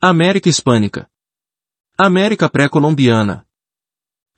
América 0.00 0.48
Hispânica. 0.48 1.10
América 1.98 2.48
Pré-Colombiana. 2.48 3.44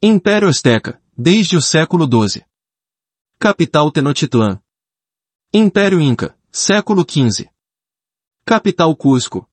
Império 0.03 0.49
Azteca, 0.49 0.99
desde 1.15 1.55
o 1.55 1.61
século 1.61 2.07
XII. 2.07 2.47
Capital 3.39 3.93
Tenochtitlan. 3.93 4.59
Império 5.53 6.01
Inca, 6.01 6.35
século 6.51 7.05
XV. 7.07 7.51
Capital 8.43 8.97
Cusco. 8.97 9.47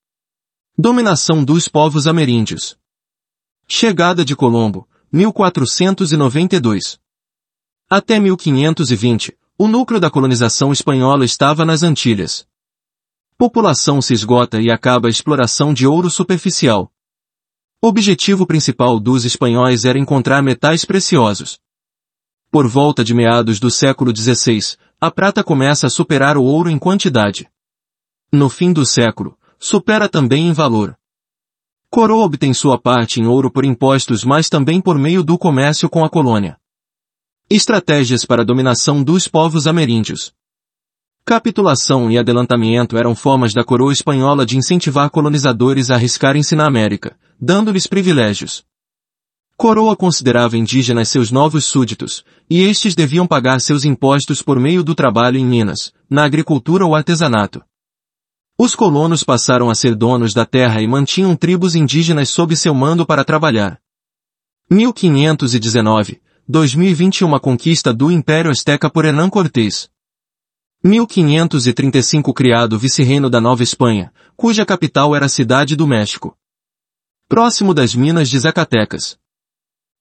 Dominação 0.78 1.44
dos 1.44 1.68
povos 1.68 2.08
ameríndios. 2.08 2.80
Chegada 3.68 4.24
de 4.24 4.34
Colombo, 4.34 4.88
1492. 5.12 7.02
Até 7.90 8.18
1520, 8.18 9.38
o 9.58 9.68
núcleo 9.68 10.00
da 10.00 10.10
colonização 10.10 10.72
espanhola 10.72 11.26
estava 11.26 11.66
nas 11.66 11.84
Antilhas. 11.84 12.48
População 13.40 14.02
se 14.02 14.16
esgota 14.16 14.60
e 14.60 14.72
acaba 14.72 15.08
a 15.08 15.12
exploração 15.12 15.72
de 15.72 15.86
ouro 15.86 16.10
superficial. 16.10 16.92
Objetivo 17.80 18.48
principal 18.48 19.00
dos 19.00 19.26
espanhóis 19.26 19.86
era 19.86 20.00
encontrar 20.00 20.42
metais 20.42 20.84
preciosos. 20.84 21.60
Por 22.50 22.68
volta 22.68 23.04
de 23.04 23.14
meados 23.14 23.60
do 23.60 23.70
século 23.70 24.12
XVI, 24.16 24.76
a 25.00 25.12
prata 25.12 25.44
começa 25.44 25.86
a 25.86 25.90
superar 25.90 26.36
o 26.36 26.44
ouro 26.44 26.68
em 26.68 26.80
quantidade. 26.80 27.48
No 28.32 28.50
fim 28.50 28.74
do 28.74 28.84
século, 28.84 29.38
supera 29.60 30.10
também 30.10 30.48
em 30.48 30.52
valor. 30.52 30.98
Coroa 31.92 32.26
obtém 32.26 32.56
sua 32.56 32.82
parte 32.82 33.22
em 33.22 33.28
ouro 33.28 33.52
por 33.52 33.64
impostos 33.64 34.24
mas 34.24 34.50
também 34.50 34.82
por 34.82 34.98
meio 34.98 35.24
do 35.24 35.38
comércio 35.38 35.88
com 35.88 36.04
a 36.04 36.10
colônia. 36.10 36.58
Estratégias 37.48 38.26
para 38.26 38.42
a 38.42 38.46
dominação 38.46 39.04
dos 39.04 39.28
povos 39.28 39.68
ameríndios. 39.68 40.34
Capitulação 41.28 42.10
e 42.10 42.18
adelantamento 42.18 42.98
eram 42.98 43.14
formas 43.14 43.54
da 43.54 43.62
coroa 43.62 43.92
espanhola 43.92 44.46
de 44.46 44.58
incentivar 44.58 45.10
colonizadores 45.10 45.92
a 45.92 45.96
arriscarem-se 45.96 46.56
na 46.56 46.66
América, 46.66 47.18
dando-lhes 47.38 47.86
privilégios. 47.86 48.64
Coroa 49.58 49.94
considerava 49.94 50.56
indígenas 50.56 51.10
seus 51.10 51.30
novos 51.30 51.66
súditos, 51.66 52.24
e 52.50 52.62
estes 52.62 52.96
deviam 52.96 53.28
pagar 53.28 53.60
seus 53.60 53.84
impostos 53.84 54.42
por 54.42 54.58
meio 54.58 54.82
do 54.86 54.96
trabalho 54.96 55.38
em 55.38 55.46
minas, 55.46 55.92
na 56.10 56.24
agricultura 56.24 56.86
ou 56.86 56.96
artesanato. 56.96 57.62
Os 58.58 58.74
colonos 58.74 59.22
passaram 59.22 59.70
a 59.70 59.76
ser 59.76 59.96
donos 59.96 60.34
da 60.34 60.46
terra 60.46 60.82
e 60.82 60.88
mantinham 60.88 61.36
tribos 61.36 61.76
indígenas 61.76 62.30
sob 62.30 62.56
seu 62.56 62.74
mando 62.74 63.06
para 63.06 63.26
trabalhar. 63.26 63.82
1519, 64.72 66.22
2021 66.48 67.38
Conquista 67.38 67.94
do 67.94 68.10
Império 68.10 68.50
Azteca 68.50 68.90
por 68.90 69.04
Hernán 69.04 69.30
Cortés. 69.30 69.90
1535 70.84 72.34
Criado 72.34 72.78
vice-reino 72.78 73.30
da 73.30 73.42
Nova 73.42 73.64
Espanha, 73.64 74.14
cuja 74.36 74.64
capital 74.64 75.16
era 75.16 75.26
a 75.26 75.30
cidade 75.30 75.76
do 75.76 75.88
México. 75.88 76.38
Próximo 77.28 77.74
das 77.74 77.96
minas 77.96 78.30
de 78.30 78.38
Zacatecas. 78.38 79.18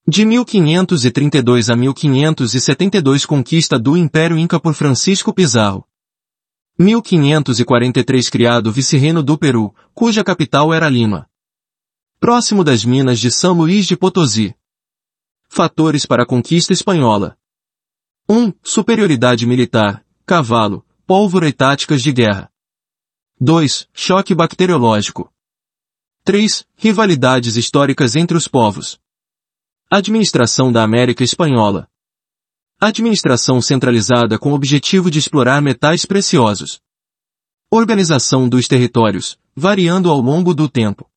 De 0.06 0.24
1532 0.24 1.70
a 1.70 1.76
1572 1.76 3.24
Conquista 3.24 3.78
do 3.78 3.96
Império 3.96 4.38
Inca 4.38 4.60
por 4.60 4.74
Francisco 4.74 5.32
Pizarro. 5.32 5.84
1543 6.78 8.28
Criado 8.28 8.70
vice-reino 8.70 9.22
do 9.22 9.38
Peru, 9.38 9.74
cuja 9.94 10.22
capital 10.22 10.74
era 10.74 10.90
Lima. 10.90 11.26
Próximo 12.20 12.62
das 12.62 12.84
minas 12.84 13.18
de 13.18 13.30
São 13.30 13.54
Luís 13.54 13.86
de 13.86 13.96
Potosí. 13.96 14.54
Fatores 15.48 16.04
para 16.04 16.24
a 16.24 16.26
conquista 16.26 16.72
espanhola. 16.72 17.36
1. 18.28 18.52
Superioridade 18.62 19.46
militar, 19.46 20.05
cavalo, 20.26 20.84
pólvora 21.06 21.48
e 21.48 21.52
táticas 21.52 22.02
de 22.02 22.12
guerra. 22.12 22.50
2. 23.40 23.88
Choque 23.94 24.34
bacteriológico. 24.34 25.32
3. 26.24 26.66
Rivalidades 26.74 27.54
históricas 27.56 28.16
entre 28.16 28.36
os 28.36 28.48
povos. 28.48 28.98
Administração 29.88 30.72
da 30.72 30.82
América 30.82 31.22
Espanhola. 31.22 31.88
Administração 32.80 33.62
centralizada 33.62 34.36
com 34.36 34.50
o 34.50 34.54
objetivo 34.54 35.12
de 35.12 35.20
explorar 35.20 35.62
metais 35.62 36.04
preciosos. 36.04 36.80
Organização 37.70 38.48
dos 38.48 38.66
territórios, 38.66 39.38
variando 39.54 40.10
ao 40.10 40.20
longo 40.20 40.52
do 40.52 40.68
tempo. 40.68 41.08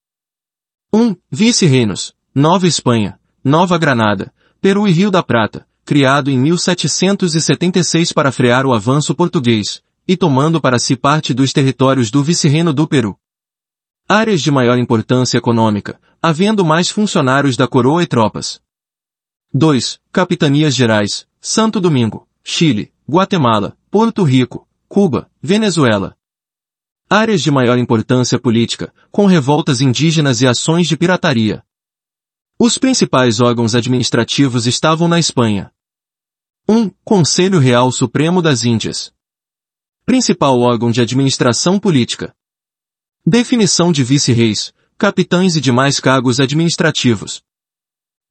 1. 0.94 1.16
Vice-reinos. 1.31 2.13
Nova 2.33 2.67
Espanha, 2.67 3.19
Nova 3.44 3.75
Granada, 3.79 4.31
Peru 4.62 4.88
e 4.88 4.91
Rio 4.91 5.09
da 5.09 5.23
Prata, 5.23 5.67
criado 5.89 6.29
em 6.29 6.38
1776 6.38 8.13
para 8.13 8.31
frear 8.31 8.63
o 8.63 8.75
avanço 8.75 9.16
português, 9.16 9.81
e 10.07 10.16
tomando 10.16 10.61
para 10.61 10.77
si 10.77 10.95
parte 10.95 11.33
dos 11.33 11.51
territórios 11.51 12.11
do 12.11 12.23
vice-reino 12.23 12.72
do 12.72 12.88
Peru. 12.88 13.17
Áreas 14.07 14.39
de 14.39 14.51
maior 14.51 14.77
importância 14.77 15.39
econômica, 15.39 16.00
havendo 16.22 16.63
mais 16.63 16.91
funcionários 16.91 17.57
da 17.57 17.67
coroa 17.67 18.03
e 18.03 18.05
tropas. 18.05 18.61
2. 19.51 20.00
Capitanias 20.11 20.75
Gerais, 20.75 21.25
Santo 21.41 21.81
Domingo, 21.81 22.27
Chile, 22.44 22.94
Guatemala, 23.09 23.75
Porto 23.89 24.21
Rico, 24.21 24.67
Cuba, 24.88 25.27
Venezuela. 25.41 26.16
Áreas 27.09 27.41
de 27.41 27.50
maior 27.50 27.79
importância 27.79 28.38
política, 28.38 28.94
com 29.09 29.25
revoltas 29.25 29.81
indígenas 29.81 30.39
e 30.39 30.47
ações 30.47 30.88
de 30.88 30.95
pirataria. 30.95 31.63
Os 32.59 32.77
principais 32.77 33.39
órgãos 33.41 33.73
administrativos 33.73 34.67
estavam 34.67 35.07
na 35.07 35.17
Espanha. 35.17 35.71
1. 36.72 36.91
Conselho 37.03 37.57
Real 37.57 37.91
Supremo 37.91 38.44
das 38.44 38.63
Índias. 38.63 39.12
Principal 40.06 40.59
órgão 40.59 40.91
de 40.91 41.02
administração 41.02 41.80
política. 41.80 42.31
Definição 43.25 43.91
de 43.91 44.03
vice-reis, 44.03 44.72
capitães 44.96 45.56
e 45.56 45.62
demais 45.62 46.00
cargos 46.00 46.40
administrativos. 46.40 47.41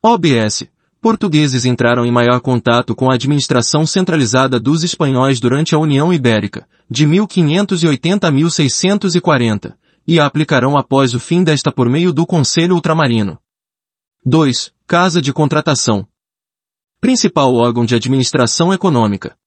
OBS. 0.00 0.68
Portugueses 1.00 1.64
entraram 1.64 2.06
em 2.06 2.12
maior 2.12 2.40
contato 2.40 2.94
com 2.94 3.10
a 3.10 3.14
administração 3.14 3.84
centralizada 3.84 4.60
dos 4.60 4.84
espanhóis 4.84 5.40
durante 5.40 5.74
a 5.74 5.78
União 5.80 6.14
Ibérica, 6.14 6.64
de 6.88 7.08
1580 7.08 8.28
a 8.28 8.30
1640, 8.30 9.76
e 10.06 10.20
a 10.20 10.26
aplicarão 10.26 10.78
após 10.78 11.12
o 11.12 11.18
fim 11.18 11.42
desta 11.42 11.72
por 11.72 11.88
meio 11.90 12.12
do 12.12 12.24
Conselho 12.24 12.76
Ultramarino. 12.76 13.36
2. 14.24 14.72
Casa 14.86 15.20
de 15.20 15.32
Contratação. 15.32 16.06
Principal 17.00 17.54
órgão 17.54 17.84
de 17.84 17.94
administração 17.94 18.72
econômica. 18.72 19.38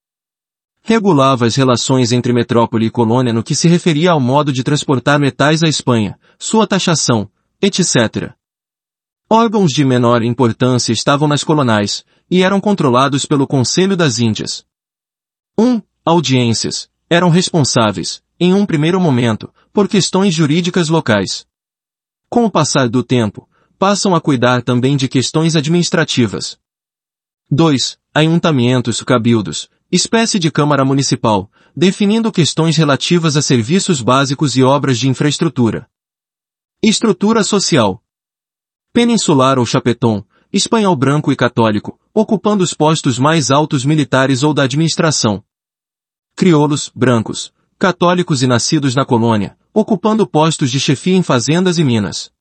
Regulava 0.82 1.46
as 1.46 1.54
relações 1.54 2.14
entre 2.14 2.32
metrópole 2.32 2.86
e 2.86 2.90
colônia 2.90 3.34
no 3.34 3.44
que 3.44 3.54
se 3.54 3.68
referia 3.68 4.12
ao 4.12 4.22
modo 4.22 4.54
de 4.54 4.64
transportar 4.64 5.20
metais 5.20 5.62
à 5.62 5.68
Espanha, 5.68 6.18
sua 6.40 6.66
taxação, 6.66 7.30
etc. 7.62 8.32
Órgãos 9.30 9.72
de 9.72 9.84
menor 9.84 10.24
importância 10.24 10.94
estavam 10.94 11.28
nas 11.28 11.44
colonais, 11.44 12.06
e 12.30 12.42
eram 12.42 12.62
controlados 12.62 13.26
pelo 13.26 13.46
Conselho 13.46 13.98
das 13.98 14.18
Índias. 14.18 14.66
1. 15.58 15.64
Um, 15.66 15.82
audiências. 16.06 16.90
Eram 17.10 17.30
responsáveis, 17.30 18.24
em 18.40 18.54
um 18.54 18.66
primeiro 18.66 19.00
momento, 19.00 19.54
por 19.74 19.90
questões 19.90 20.34
jurídicas 20.34 20.88
locais. 20.88 21.46
Com 22.30 22.46
o 22.46 22.50
passar 22.50 22.88
do 22.88 23.04
tempo, 23.04 23.46
passam 23.78 24.16
a 24.16 24.22
cuidar 24.22 24.62
também 24.62 24.96
de 24.96 25.10
questões 25.10 25.58
administrativas. 25.58 26.61
2. 27.54 28.00
Ayuntamientos 28.14 29.04
cabildos, 29.04 29.70
espécie 29.92 30.40
de 30.40 30.50
Câmara 30.50 30.86
Municipal, 30.86 31.52
definindo 31.76 32.32
questões 32.32 32.78
relativas 32.78 33.36
a 33.36 33.42
serviços 33.42 34.00
básicos 34.02 34.56
e 34.56 34.64
obras 34.64 34.98
de 34.98 35.10
infraestrutura. 35.10 35.86
Estrutura 36.82 37.44
social. 37.44 38.02
Peninsular 38.94 39.60
ou 39.60 39.66
chapeton, 39.66 40.24
espanhol 40.54 40.96
branco 40.96 41.30
e 41.30 41.36
católico, 41.36 42.00
ocupando 42.14 42.64
os 42.64 42.74
postos 42.74 43.20
mais 43.20 43.52
altos 43.52 43.84
militares 43.84 44.44
ou 44.44 44.54
da 44.54 44.64
administração. 44.64 45.44
Crioulos, 46.38 46.90
brancos, 46.96 47.54
católicos 47.78 48.42
e 48.42 48.48
nascidos 48.48 48.96
na 48.96 49.04
colônia, 49.04 49.58
ocupando 49.74 50.26
postos 50.26 50.72
de 50.72 50.80
chefia 50.80 51.18
em 51.18 51.22
fazendas 51.22 51.78
e 51.78 51.84
minas. 51.84 52.32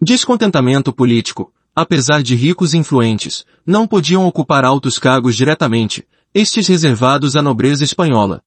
Descontentamento 0.00 0.92
político. 0.92 1.52
Apesar 1.80 2.22
de 2.22 2.34
ricos 2.34 2.74
e 2.74 2.76
influentes, 2.76 3.42
não 3.64 3.86
podiam 3.86 4.26
ocupar 4.26 4.66
altos 4.66 4.98
cargos 4.98 5.34
diretamente, 5.34 6.06
estes 6.34 6.68
reservados 6.68 7.36
à 7.36 7.40
nobreza 7.40 7.82
espanhola. 7.82 8.42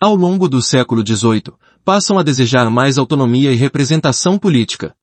Ao 0.00 0.16
longo 0.16 0.48
do 0.48 0.62
século 0.62 1.06
XVIII, 1.06 1.52
passam 1.84 2.18
a 2.18 2.22
desejar 2.22 2.70
mais 2.70 2.96
autonomia 2.96 3.52
e 3.52 3.56
representação 3.56 4.38
política. 4.38 4.96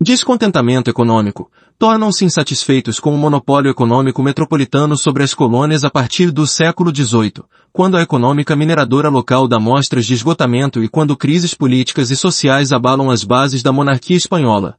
Descontentamento 0.00 0.88
econômico. 0.88 1.50
Tornam-se 1.76 2.24
insatisfeitos 2.24 3.00
com 3.00 3.12
o 3.12 3.18
monopólio 3.18 3.68
econômico 3.68 4.22
metropolitano 4.22 4.96
sobre 4.96 5.24
as 5.24 5.34
colônias 5.34 5.82
a 5.82 5.90
partir 5.90 6.30
do 6.30 6.46
século 6.46 6.94
XVIII, 6.94 7.42
quando 7.72 7.96
a 7.96 8.00
econômica 8.00 8.54
mineradora 8.54 9.08
local 9.08 9.48
dá 9.48 9.58
mostras 9.58 10.06
de 10.06 10.14
esgotamento 10.14 10.84
e 10.84 10.88
quando 10.88 11.16
crises 11.16 11.52
políticas 11.52 12.12
e 12.12 12.16
sociais 12.16 12.70
abalam 12.70 13.10
as 13.10 13.24
bases 13.24 13.60
da 13.60 13.72
monarquia 13.72 14.16
espanhola. 14.16 14.78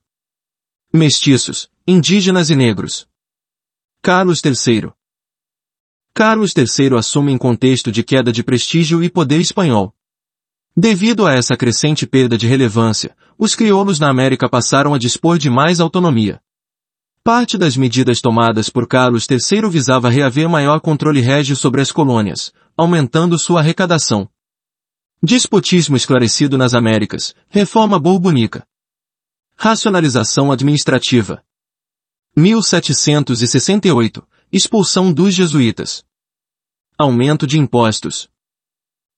Mestiços, 0.93 1.70
indígenas 1.87 2.49
e 2.51 2.55
negros. 2.55 3.07
Carlos 4.03 4.41
III. 4.43 4.91
Carlos 6.13 6.53
III 6.55 6.97
assume 6.97 7.31
em 7.31 7.37
contexto 7.37 7.91
de 7.91 8.03
queda 8.03 8.31
de 8.31 8.43
prestígio 8.43 9.03
e 9.03 9.09
poder 9.09 9.39
espanhol. 9.39 9.95
Devido 10.77 11.25
a 11.25 11.33
essa 11.33 11.57
crescente 11.57 12.05
perda 12.05 12.37
de 12.37 12.47
relevância, 12.47 13.15
os 13.37 13.55
crioulos 13.55 13.99
na 13.99 14.09
América 14.09 14.47
passaram 14.47 14.93
a 14.93 14.99
dispor 14.99 15.37
de 15.37 15.49
mais 15.49 15.79
autonomia. 15.79 16.39
Parte 17.23 17.57
das 17.57 17.75
medidas 17.75 18.21
tomadas 18.21 18.69
por 18.69 18.87
Carlos 18.87 19.27
III 19.29 19.69
visava 19.69 20.09
reaver 20.09 20.47
maior 20.47 20.79
controle 20.79 21.19
régio 21.19 21.55
sobre 21.55 21.81
as 21.81 21.91
colônias, 21.91 22.53
aumentando 22.77 23.37
sua 23.39 23.59
arrecadação. 23.59 24.29
Despotismo 25.21 25.95
esclarecido 25.95 26.57
nas 26.57 26.73
Américas, 26.73 27.35
reforma 27.49 27.99
borbônica. 27.99 28.65
Racionalização 29.55 30.51
administrativa. 30.51 31.43
1768, 32.35 34.25
expulsão 34.49 35.11
dos 35.11 35.33
jesuítas. 35.33 36.05
Aumento 36.97 37.45
de 37.45 37.59
impostos. 37.59 38.29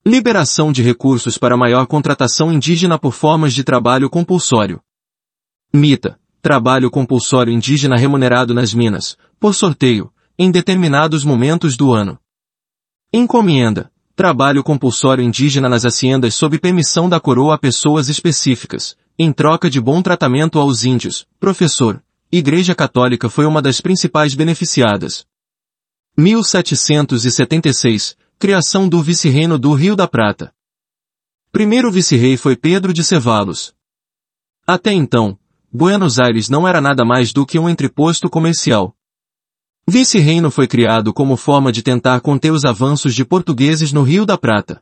Liberação 0.04 0.72
de 0.72 0.82
recursos 0.82 1.38
para 1.38 1.56
maior 1.56 1.86
contratação 1.86 2.52
indígena 2.52 2.98
por 2.98 3.12
formas 3.14 3.54
de 3.54 3.64
trabalho 3.64 4.10
compulsório. 4.10 4.82
Mita. 5.72 6.20
Trabalho 6.42 6.90
compulsório 6.90 7.54
indígena 7.54 7.96
remunerado 7.98 8.52
nas 8.52 8.74
minas, 8.74 9.16
por 9.40 9.54
sorteio, 9.54 10.12
em 10.38 10.50
determinados 10.50 11.24
momentos 11.24 11.78
do 11.78 11.94
ano. 11.94 12.20
Encomenda. 13.14 13.92
Trabalho 14.16 14.64
compulsório 14.64 15.24
indígena 15.24 15.70
nas 15.70 15.86
haciendas 15.86 16.34
sob 16.34 16.58
permissão 16.58 17.08
da 17.08 17.20
coroa 17.20 17.54
a 17.54 17.60
pessoas 17.60 18.10
específicas, 18.10 18.98
em 19.20 19.32
troca 19.32 19.70
de 19.70 19.80
bom 19.80 20.02
tratamento 20.02 20.58
aos 20.58 20.84
índios. 20.84 21.28
Professor. 21.40 22.04
Igreja 22.36 22.74
Católica 22.74 23.30
foi 23.30 23.46
uma 23.46 23.62
das 23.62 23.80
principais 23.80 24.34
beneficiadas. 24.34 25.24
1776 26.18 28.18
Criação 28.40 28.90
do 28.90 29.04
Vice-Reino 29.04 29.60
do 29.60 29.72
Rio 29.76 29.96
da 29.96 30.08
Prata. 30.08 30.52
Primeiro 31.52 31.92
vice-rei 31.92 32.36
foi 32.36 32.56
Pedro 32.56 32.92
de 32.92 33.04
Cevalos. 33.04 33.76
Até 34.66 34.92
então, 34.92 35.38
Buenos 35.72 36.18
Aires 36.18 36.50
não 36.50 36.68
era 36.68 36.82
nada 36.82 37.06
mais 37.06 37.32
do 37.32 37.46
que 37.46 37.60
um 37.60 37.70
entreposto 37.70 38.28
comercial. 38.28 38.96
Vice-reino 39.88 40.50
foi 40.50 40.68
criado 40.68 41.14
como 41.14 41.38
forma 41.38 41.72
de 41.72 41.84
tentar 41.84 42.20
conter 42.20 42.52
os 42.52 42.66
avanços 42.66 43.14
de 43.14 43.24
portugueses 43.24 43.94
no 43.94 44.02
Rio 44.02 44.26
da 44.26 44.40
Prata. 44.40 44.82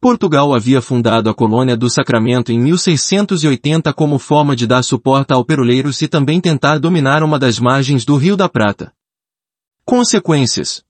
Portugal 0.00 0.54
havia 0.54 0.80
fundado 0.80 1.28
a 1.28 1.34
colônia 1.34 1.76
do 1.76 1.90
Sacramento 1.90 2.50
em 2.50 2.58
1680 2.58 3.92
como 3.92 4.18
forma 4.18 4.56
de 4.56 4.66
dar 4.66 4.82
suporte 4.82 5.30
ao 5.30 5.44
peroleiros 5.44 6.00
e 6.00 6.08
também 6.08 6.40
tentar 6.40 6.78
dominar 6.78 7.22
uma 7.22 7.38
das 7.38 7.58
margens 7.58 8.02
do 8.02 8.16
Rio 8.16 8.34
da 8.34 8.48
Prata. 8.48 8.94
Consequências 9.84 10.82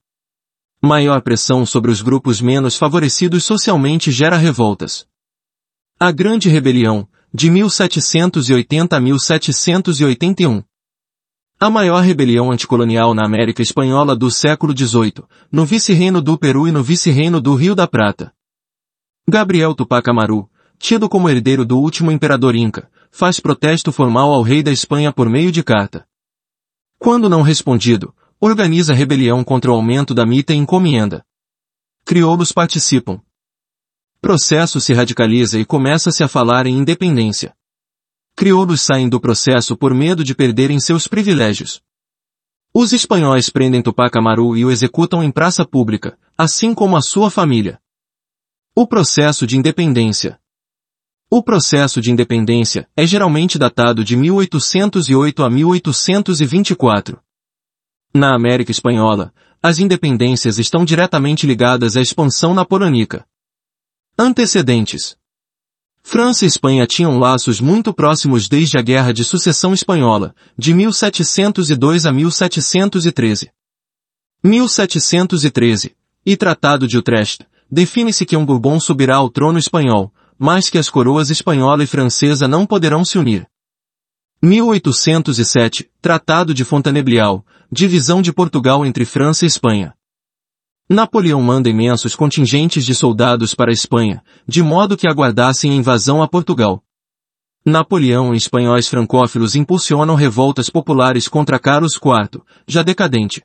Maior 0.80 1.22
pressão 1.22 1.66
sobre 1.66 1.90
os 1.90 2.00
grupos 2.00 2.40
menos 2.40 2.76
favorecidos 2.76 3.44
socialmente 3.44 4.12
gera 4.12 4.36
revoltas. 4.36 5.04
A 5.98 6.12
Grande 6.12 6.48
Rebelião, 6.48 7.08
de 7.34 7.50
1780 7.50 8.96
a 8.96 9.00
1781. 9.00 10.62
A 11.58 11.68
maior 11.68 12.00
rebelião 12.04 12.52
anticolonial 12.52 13.12
na 13.12 13.26
América 13.26 13.60
Espanhola 13.60 14.14
do 14.14 14.30
século 14.30 14.72
XVIII, 14.72 15.24
no 15.50 15.66
vice-reino 15.66 16.22
do 16.22 16.38
Peru 16.38 16.68
e 16.68 16.72
no 16.72 16.82
vice-reino 16.82 17.40
do 17.40 17.56
Rio 17.56 17.74
da 17.74 17.88
Prata. 17.88 18.32
Gabriel 19.30 19.74
Tupac 19.74 20.10
Amaru, 20.10 20.50
tido 20.78 21.08
como 21.08 21.30
herdeiro 21.30 21.64
do 21.64 21.78
último 21.78 22.10
imperador 22.10 22.54
Inca, 22.54 22.90
faz 23.10 23.40
protesto 23.40 23.90
formal 23.90 24.32
ao 24.32 24.42
rei 24.42 24.62
da 24.62 24.70
Espanha 24.70 25.10
por 25.12 25.30
meio 25.30 25.50
de 25.50 25.62
carta. 25.62 26.06
Quando 26.98 27.30
não 27.30 27.40
respondido, 27.40 28.14
Organiza 28.42 28.94
rebelião 28.94 29.44
contra 29.44 29.70
o 29.70 29.74
aumento 29.74 30.14
da 30.14 30.24
mita 30.24 30.54
e 30.54 30.56
encomenda. 30.56 31.22
Crioulos 32.06 32.52
participam. 32.52 33.20
Processo 34.18 34.80
se 34.80 34.94
radicaliza 34.94 35.58
e 35.60 35.64
começa-se 35.66 36.24
a 36.24 36.28
falar 36.28 36.66
em 36.66 36.78
independência. 36.78 37.54
Crioulos 38.34 38.80
saem 38.80 39.10
do 39.10 39.20
processo 39.20 39.76
por 39.76 39.92
medo 39.92 40.24
de 40.24 40.34
perderem 40.34 40.80
seus 40.80 41.06
privilégios. 41.06 41.82
Os 42.72 42.94
espanhóis 42.94 43.50
prendem 43.50 43.82
Tupac 43.82 44.16
Amaru 44.16 44.56
e 44.56 44.64
o 44.64 44.70
executam 44.70 45.22
em 45.22 45.30
praça 45.30 45.62
pública, 45.62 46.18
assim 46.38 46.72
como 46.72 46.96
a 46.96 47.02
sua 47.02 47.30
família. 47.30 47.78
O 48.72 48.86
processo 48.86 49.48
de 49.48 49.58
independência. 49.58 50.38
O 51.28 51.42
processo 51.42 52.00
de 52.00 52.12
independência 52.12 52.88
é 52.96 53.04
geralmente 53.04 53.58
datado 53.58 54.04
de 54.04 54.16
1808 54.16 55.42
a 55.42 55.50
1824. 55.50 57.20
Na 58.14 58.32
América 58.32 58.70
Espanhola, 58.70 59.34
as 59.60 59.80
independências 59.80 60.56
estão 60.56 60.84
diretamente 60.84 61.48
ligadas 61.48 61.96
à 61.96 62.00
expansão 62.00 62.54
napoleônica. 62.54 63.26
Antecedentes 64.16 65.16
França 66.00 66.44
e 66.44 66.48
Espanha 66.48 66.86
tinham 66.86 67.18
laços 67.18 67.60
muito 67.60 67.92
próximos 67.92 68.48
desde 68.48 68.78
a 68.78 68.82
Guerra 68.82 69.12
de 69.12 69.24
Sucessão 69.24 69.74
Espanhola, 69.74 70.32
de 70.56 70.72
1702 70.72 72.06
a 72.06 72.12
1713. 72.12 73.50
1713, 74.44 75.96
e 76.24 76.36
Tratado 76.36 76.86
de 76.86 76.96
Utrecht, 76.96 77.46
define-se 77.70 78.26
que 78.26 78.36
um 78.36 78.44
Bourbon 78.44 78.80
subirá 78.80 79.16
ao 79.16 79.30
trono 79.30 79.58
espanhol, 79.58 80.12
mas 80.38 80.68
que 80.70 80.78
as 80.78 80.88
coroas 80.88 81.30
espanhola 81.30 81.84
e 81.84 81.86
francesa 81.86 82.48
não 82.48 82.66
poderão 82.66 83.04
se 83.04 83.18
unir. 83.18 83.46
1807, 84.42 85.90
Tratado 86.00 86.54
de 86.54 86.64
Fontainebleau, 86.64 87.44
divisão 87.70 88.22
de 88.22 88.32
Portugal 88.32 88.86
entre 88.86 89.04
França 89.04 89.44
e 89.44 89.48
Espanha. 89.48 89.94
Napoleão 90.88 91.40
manda 91.40 91.68
imensos 91.68 92.16
contingentes 92.16 92.84
de 92.84 92.94
soldados 92.94 93.54
para 93.54 93.70
a 93.70 93.72
Espanha, 93.72 94.24
de 94.48 94.62
modo 94.62 94.96
que 94.96 95.06
aguardassem 95.06 95.70
a 95.70 95.74
invasão 95.74 96.22
a 96.22 96.26
Portugal. 96.26 96.82
Napoleão 97.64 98.32
e 98.32 98.38
espanhóis 98.38 98.88
francófilos 98.88 99.54
impulsionam 99.54 100.14
revoltas 100.14 100.70
populares 100.70 101.28
contra 101.28 101.58
Carlos 101.58 101.94
IV, 101.94 102.42
já 102.66 102.82
decadente. 102.82 103.44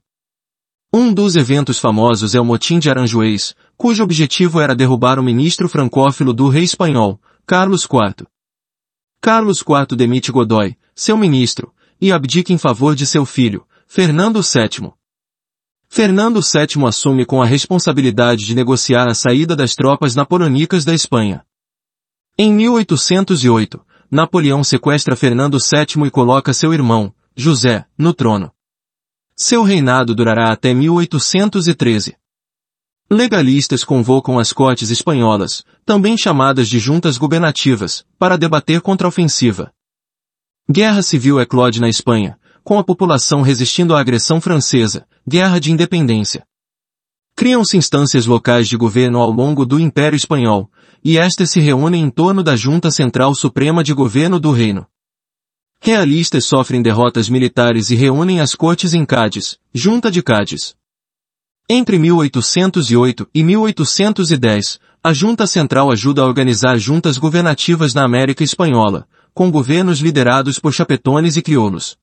Um 0.93 1.13
dos 1.13 1.35
eventos 1.35 1.77
famosos 1.77 2.33
é 2.33 2.39
o 2.39 2.45
motim 2.45 2.79
de 2.79 2.89
Aranjuez, 2.89 3.53
cujo 3.77 4.03
objetivo 4.03 4.59
era 4.59 4.75
derrubar 4.75 5.19
o 5.19 5.23
ministro 5.23 5.67
francófilo 5.67 6.33
do 6.33 6.47
rei 6.49 6.63
espanhol, 6.63 7.19
Carlos 7.45 7.83
IV. 7.83 8.27
Carlos 9.21 9.61
IV 9.61 9.95
demite 9.97 10.31
Godoy, 10.31 10.77
seu 10.93 11.17
ministro, 11.17 11.73
e 11.99 12.11
abdica 12.11 12.53
em 12.53 12.57
favor 12.57 12.95
de 12.95 13.05
seu 13.05 13.25
filho, 13.25 13.65
Fernando 13.87 14.41
VII. 14.41 14.91
Fernando 15.87 16.41
VII 16.41 16.85
assume 16.85 17.25
com 17.25 17.41
a 17.41 17.45
responsabilidade 17.45 18.45
de 18.45 18.55
negociar 18.55 19.07
a 19.07 19.13
saída 19.13 19.55
das 19.55 19.75
tropas 19.75 20.15
napoleônicas 20.15 20.83
da 20.83 20.93
Espanha. 20.93 21.45
Em 22.37 22.53
1808, 22.53 23.79
Napoleão 24.11 24.63
sequestra 24.63 25.15
Fernando 25.15 25.57
VII 25.57 26.05
e 26.05 26.11
coloca 26.11 26.53
seu 26.53 26.73
irmão, 26.73 27.13
José, 27.35 27.85
no 27.97 28.13
trono. 28.13 28.51
Seu 29.35 29.63
reinado 29.63 30.13
durará 30.13 30.51
até 30.51 30.73
1813. 30.73 32.15
Legalistas 33.09 33.83
convocam 33.83 34.39
as 34.39 34.51
cortes 34.51 34.89
espanholas, 34.89 35.63
também 35.85 36.17
chamadas 36.17 36.67
de 36.67 36.79
juntas 36.79 37.19
gubernativas, 37.19 38.03
para 38.17 38.35
debater 38.35 38.81
contra 38.81 39.07
a 39.07 39.09
ofensiva. 39.09 39.71
Guerra 40.67 41.03
civil 41.03 41.39
eclode 41.39 41.79
na 41.79 41.87
Espanha, 41.87 42.39
com 42.63 42.79
a 42.79 42.83
população 42.83 43.43
resistindo 43.43 43.95
à 43.95 43.99
agressão 43.99 44.41
francesa, 44.41 45.05
guerra 45.27 45.59
de 45.59 45.71
independência. 45.71 46.43
Criam-se 47.35 47.77
instâncias 47.77 48.25
locais 48.25 48.67
de 48.67 48.75
governo 48.75 49.19
ao 49.19 49.29
longo 49.29 49.67
do 49.67 49.79
Império 49.79 50.17
Espanhol, 50.17 50.67
e 51.03 51.19
estas 51.19 51.51
se 51.51 51.59
reúnem 51.59 52.01
em 52.01 52.09
torno 52.09 52.41
da 52.41 52.55
Junta 52.55 52.89
Central 52.89 53.35
Suprema 53.35 53.83
de 53.83 53.93
Governo 53.93 54.39
do 54.39 54.51
Reino. 54.51 54.87
Realistas 55.79 56.45
sofrem 56.45 56.81
derrotas 56.81 57.29
militares 57.29 57.91
e 57.91 57.95
reúnem 57.95 58.41
as 58.41 58.55
cortes 58.55 58.95
em 58.95 59.05
Cádiz, 59.05 59.59
Junta 59.71 60.09
de 60.09 60.23
Cádiz. 60.23 60.75
Entre 61.67 61.97
1808 61.97 63.27
e 63.33 63.43
1810, 63.43 64.79
a 65.03 65.11
Junta 65.11 65.47
Central 65.47 65.91
ajuda 65.91 66.21
a 66.21 66.25
organizar 66.25 66.77
juntas 66.77 67.17
governativas 67.17 67.91
na 67.91 68.05
América 68.05 68.43
Espanhola, 68.43 69.07
com 69.33 69.49
governos 69.49 69.99
liderados 69.99 70.59
por 70.59 70.71
chapetones 70.71 71.37
e 71.37 71.41
crioulos. 71.41 71.97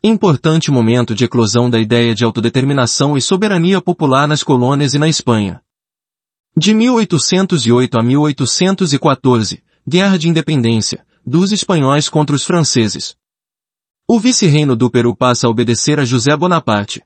Importante 0.00 0.70
momento 0.70 1.12
de 1.12 1.24
eclosão 1.24 1.68
da 1.68 1.80
ideia 1.80 2.14
de 2.14 2.22
autodeterminação 2.24 3.16
e 3.16 3.20
soberania 3.20 3.80
popular 3.80 4.28
nas 4.28 4.44
colônias 4.44 4.94
e 4.94 4.98
na 4.98 5.08
Espanha. 5.08 5.60
De 6.56 6.72
1808 6.72 7.98
a 7.98 8.02
1814, 8.04 9.60
Guerra 9.86 10.16
de 10.16 10.28
Independência, 10.28 11.04
dos 11.26 11.50
espanhóis 11.50 12.08
contra 12.08 12.36
os 12.36 12.44
franceses. 12.44 13.16
O 14.06 14.20
vice-reino 14.20 14.76
do 14.76 14.88
Peru 14.88 15.16
passa 15.16 15.48
a 15.48 15.50
obedecer 15.50 15.98
a 15.98 16.04
José 16.04 16.36
Bonaparte. 16.36 17.02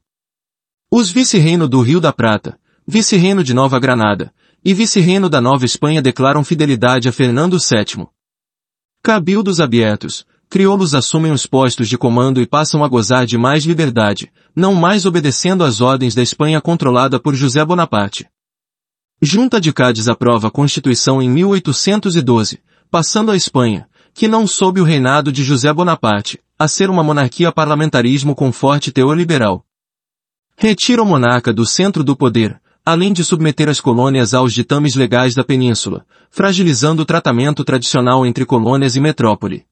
Os 0.95 1.11
vice-reino 1.11 1.67
do 1.67 1.81
Rio 1.81 2.03
da 2.03 2.13
Prata, 2.13 2.59
vice-reino 2.87 3.43
de 3.43 3.55
Nova 3.55 3.81
Granada, 3.81 4.31
e 4.63 4.75
vice-reino 4.75 5.27
da 5.27 5.41
Nova 5.41 5.65
Espanha 5.65 6.03
declaram 6.03 6.45
fidelidade 6.45 7.09
a 7.09 7.13
Fernando 7.13 7.57
VII. 7.57 8.07
Cabildos 9.03 9.59
abertos, 9.59 10.27
crioulos 10.51 10.95
assumem 10.95 11.33
os 11.33 11.47
postos 11.47 11.89
de 11.89 11.97
comando 11.97 12.43
e 12.43 12.47
passam 12.47 12.85
a 12.85 12.89
gozar 12.89 13.25
de 13.25 13.39
mais 13.39 13.65
liberdade, 13.65 14.31
não 14.55 14.75
mais 14.75 15.07
obedecendo 15.07 15.65
às 15.65 15.81
ordens 15.81 16.15
da 16.15 16.21
Espanha 16.21 16.61
controlada 16.61 17.19
por 17.19 17.35
José 17.35 17.65
Bonaparte. 17.65 18.29
Junta 19.23 19.59
de 19.59 19.73
Cádiz 19.73 20.09
aprova 20.09 20.49
a 20.49 20.51
Constituição 20.51 21.23
em 21.23 21.31
1812, 21.31 22.61
passando 22.91 23.31
a 23.31 23.37
Espanha, 23.37 23.89
que 24.13 24.29
não 24.29 24.47
soube 24.47 24.79
o 24.79 24.85
reinado 24.85 25.33
de 25.33 25.43
José 25.43 25.73
Bonaparte, 25.73 26.39
a 26.59 26.69
ser 26.69 26.91
uma 26.91 27.03
monarquia 27.03 27.51
parlamentarismo 27.51 28.35
com 28.35 28.53
forte 28.53 28.93
teor 28.93 29.17
liberal. 29.17 29.65
Retira 30.65 31.03
o 31.03 31.05
monarca 31.05 31.53
do 31.53 31.67
centro 31.67 32.05
do 32.05 32.15
poder, 32.15 32.57
além 32.87 33.13
de 33.13 33.25
submeter 33.25 33.69
as 33.69 33.81
colônias 33.81 34.33
aos 34.33 34.55
ditames 34.55 34.95
legais 34.95 35.35
da 35.35 35.43
península, 35.43 36.07
fragilizando 36.31 37.03
o 37.03 37.05
tratamento 37.05 37.65
tradicional 37.65 38.25
entre 38.25 38.47
colônias 38.47 38.95
e 38.95 39.01
metrópole. 39.01 39.65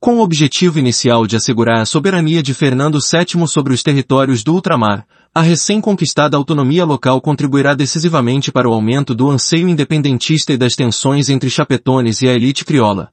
Com 0.00 0.16
o 0.16 0.20
objetivo 0.20 0.80
inicial 0.80 1.24
de 1.24 1.36
assegurar 1.36 1.82
a 1.82 1.86
soberania 1.86 2.42
de 2.42 2.52
Fernando 2.52 2.98
VII 2.98 3.46
sobre 3.46 3.72
os 3.72 3.80
territórios 3.84 4.42
do 4.42 4.54
ultramar, 4.54 5.06
a 5.32 5.40
recém-conquistada 5.40 6.36
autonomia 6.36 6.84
local 6.84 7.20
contribuirá 7.20 7.72
decisivamente 7.72 8.50
para 8.50 8.68
o 8.68 8.72
aumento 8.72 9.14
do 9.14 9.30
anseio 9.30 9.68
independentista 9.68 10.52
e 10.52 10.56
das 10.56 10.74
tensões 10.74 11.28
entre 11.28 11.48
chapetones 11.48 12.22
e 12.22 12.28
a 12.28 12.34
elite 12.34 12.64
crioula. 12.64 13.12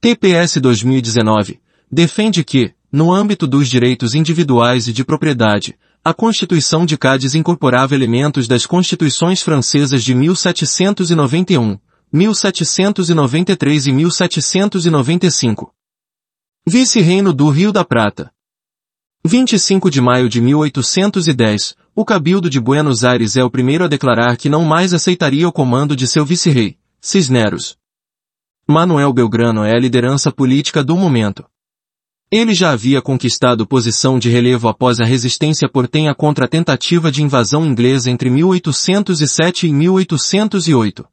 TPS 0.00 0.60
2019 0.60 1.58
defende 1.90 2.44
que, 2.44 2.72
no 2.92 3.12
âmbito 3.12 3.48
dos 3.48 3.66
direitos 3.68 4.14
individuais 4.14 4.86
e 4.86 4.92
de 4.92 5.04
propriedade, 5.04 5.76
a 6.04 6.14
Constituição 6.14 6.86
de 6.86 6.96
Cádiz 6.96 7.34
incorporava 7.34 7.94
elementos 7.94 8.48
das 8.48 8.64
constituições 8.64 9.42
francesas 9.42 10.02
de 10.02 10.14
1791, 10.14 11.78
1793 12.12 13.86
e 13.86 13.92
1795. 13.92 15.74
Vice-reino 16.66 17.32
do 17.32 17.48
Rio 17.50 17.72
da 17.72 17.84
Prata. 17.84 18.30
25 19.24 19.90
de 19.90 20.00
maio 20.00 20.28
de 20.28 20.40
1810, 20.40 21.76
o 21.94 22.04
Cabildo 22.04 22.48
de 22.48 22.60
Buenos 22.60 23.04
Aires 23.04 23.36
é 23.36 23.42
o 23.42 23.50
primeiro 23.50 23.84
a 23.84 23.88
declarar 23.88 24.36
que 24.36 24.48
não 24.48 24.64
mais 24.64 24.94
aceitaria 24.94 25.48
o 25.48 25.52
comando 25.52 25.96
de 25.96 26.06
seu 26.06 26.24
vice-rei, 26.24 26.78
Cisneros. 27.00 27.76
Manuel 28.66 29.12
Belgrano 29.12 29.64
é 29.64 29.74
a 29.74 29.78
liderança 29.78 30.30
política 30.30 30.84
do 30.84 30.96
momento. 30.96 31.44
Ele 32.30 32.52
já 32.52 32.72
havia 32.72 33.00
conquistado 33.00 33.66
posição 33.66 34.18
de 34.18 34.28
relevo 34.28 34.68
após 34.68 35.00
a 35.00 35.04
resistência 35.04 35.66
portenha 35.66 36.14
contra 36.14 36.44
a 36.44 36.48
tentativa 36.48 37.10
de 37.10 37.22
invasão 37.22 37.64
inglesa 37.64 38.10
entre 38.10 38.28
1807 38.28 39.66
e 39.66 39.72
1808. 39.72 41.08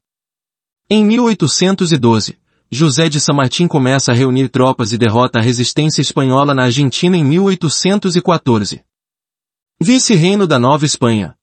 Em 0.89 1.05
1812, 1.05 2.37
José 2.69 3.07
de 3.07 3.21
San 3.21 3.33
Martín 3.33 3.65
começa 3.65 4.11
a 4.11 4.15
reunir 4.15 4.49
tropas 4.49 4.91
e 4.91 4.97
derrota 4.97 5.39
a 5.39 5.41
resistência 5.41 6.01
espanhola 6.01 6.53
na 6.53 6.63
Argentina 6.63 7.15
em 7.15 7.23
1814. 7.23 8.83
Vice-reino 9.79 10.45
da 10.45 10.59
Nova 10.59 10.85
Espanha. 10.85 11.33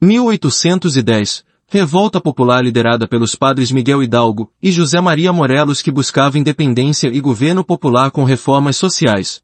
1810. 0.00 1.44
Revolta 1.70 2.18
popular 2.18 2.64
liderada 2.64 3.06
pelos 3.06 3.34
padres 3.34 3.70
Miguel 3.70 4.02
Hidalgo 4.02 4.50
e 4.62 4.72
José 4.72 5.02
Maria 5.02 5.34
Morelos 5.34 5.82
que 5.82 5.90
buscava 5.90 6.38
independência 6.38 7.08
e 7.08 7.20
governo 7.20 7.62
popular 7.62 8.10
com 8.10 8.24
reformas 8.24 8.78
sociais. 8.78 9.42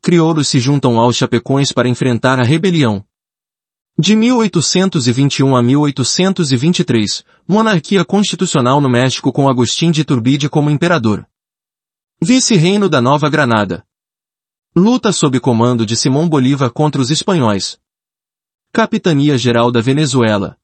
Crioulos 0.00 0.48
se 0.48 0.58
juntam 0.58 0.98
aos 0.98 1.14
chapecões 1.14 1.72
para 1.72 1.90
enfrentar 1.90 2.40
a 2.40 2.42
rebelião. 2.42 3.04
De 3.98 4.16
1821 4.16 5.54
a 5.54 5.62
1823, 5.62 7.22
monarquia 7.46 8.02
constitucional 8.02 8.80
no 8.80 8.88
México 8.88 9.30
com 9.30 9.46
Agustín 9.46 9.90
de 9.90 10.00
Iturbide 10.00 10.48
como 10.48 10.70
imperador. 10.70 11.28
Vice-reino 12.18 12.88
da 12.88 13.02
Nova 13.02 13.28
Granada. 13.28 13.84
Luta 14.74 15.12
sob 15.12 15.38
comando 15.38 15.84
de 15.84 15.96
Simão 15.96 16.26
Bolívar 16.26 16.70
contra 16.70 17.02
os 17.02 17.10
espanhóis. 17.10 17.78
Capitania 18.72 19.36
Geral 19.36 19.70
da 19.70 19.82
Venezuela. 19.82 20.56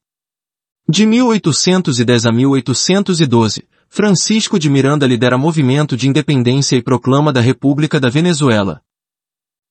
De 0.87 1.05
1810 1.05 2.25
a 2.25 2.31
1812, 2.31 3.65
Francisco 3.87 4.59
de 4.59 4.69
Miranda 4.69 5.07
lidera 5.07 5.37
movimento 5.37 5.95
de 5.95 6.09
independência 6.09 6.75
e 6.75 6.83
proclama 6.83 7.31
da 7.31 7.39
República 7.39 8.01
da 8.01 8.09
Venezuela. 8.09 8.81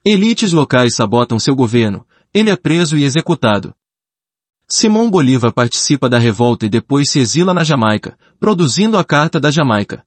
Elites 0.02 0.52
locais 0.52 0.94
sabotam 0.94 1.38
seu 1.38 1.54
governo, 1.54 2.06
ele 2.32 2.48
é 2.48 2.56
preso 2.56 2.96
e 2.96 3.04
executado. 3.04 3.74
Simão 4.66 5.10
Bolívar 5.10 5.52
participa 5.52 6.08
da 6.08 6.18
revolta 6.18 6.64
e 6.64 6.70
depois 6.70 7.10
se 7.10 7.18
exila 7.18 7.52
na 7.52 7.62
Jamaica, 7.62 8.16
produzindo 8.40 8.96
a 8.96 9.04
Carta 9.04 9.38
da 9.38 9.50
Jamaica. 9.50 10.02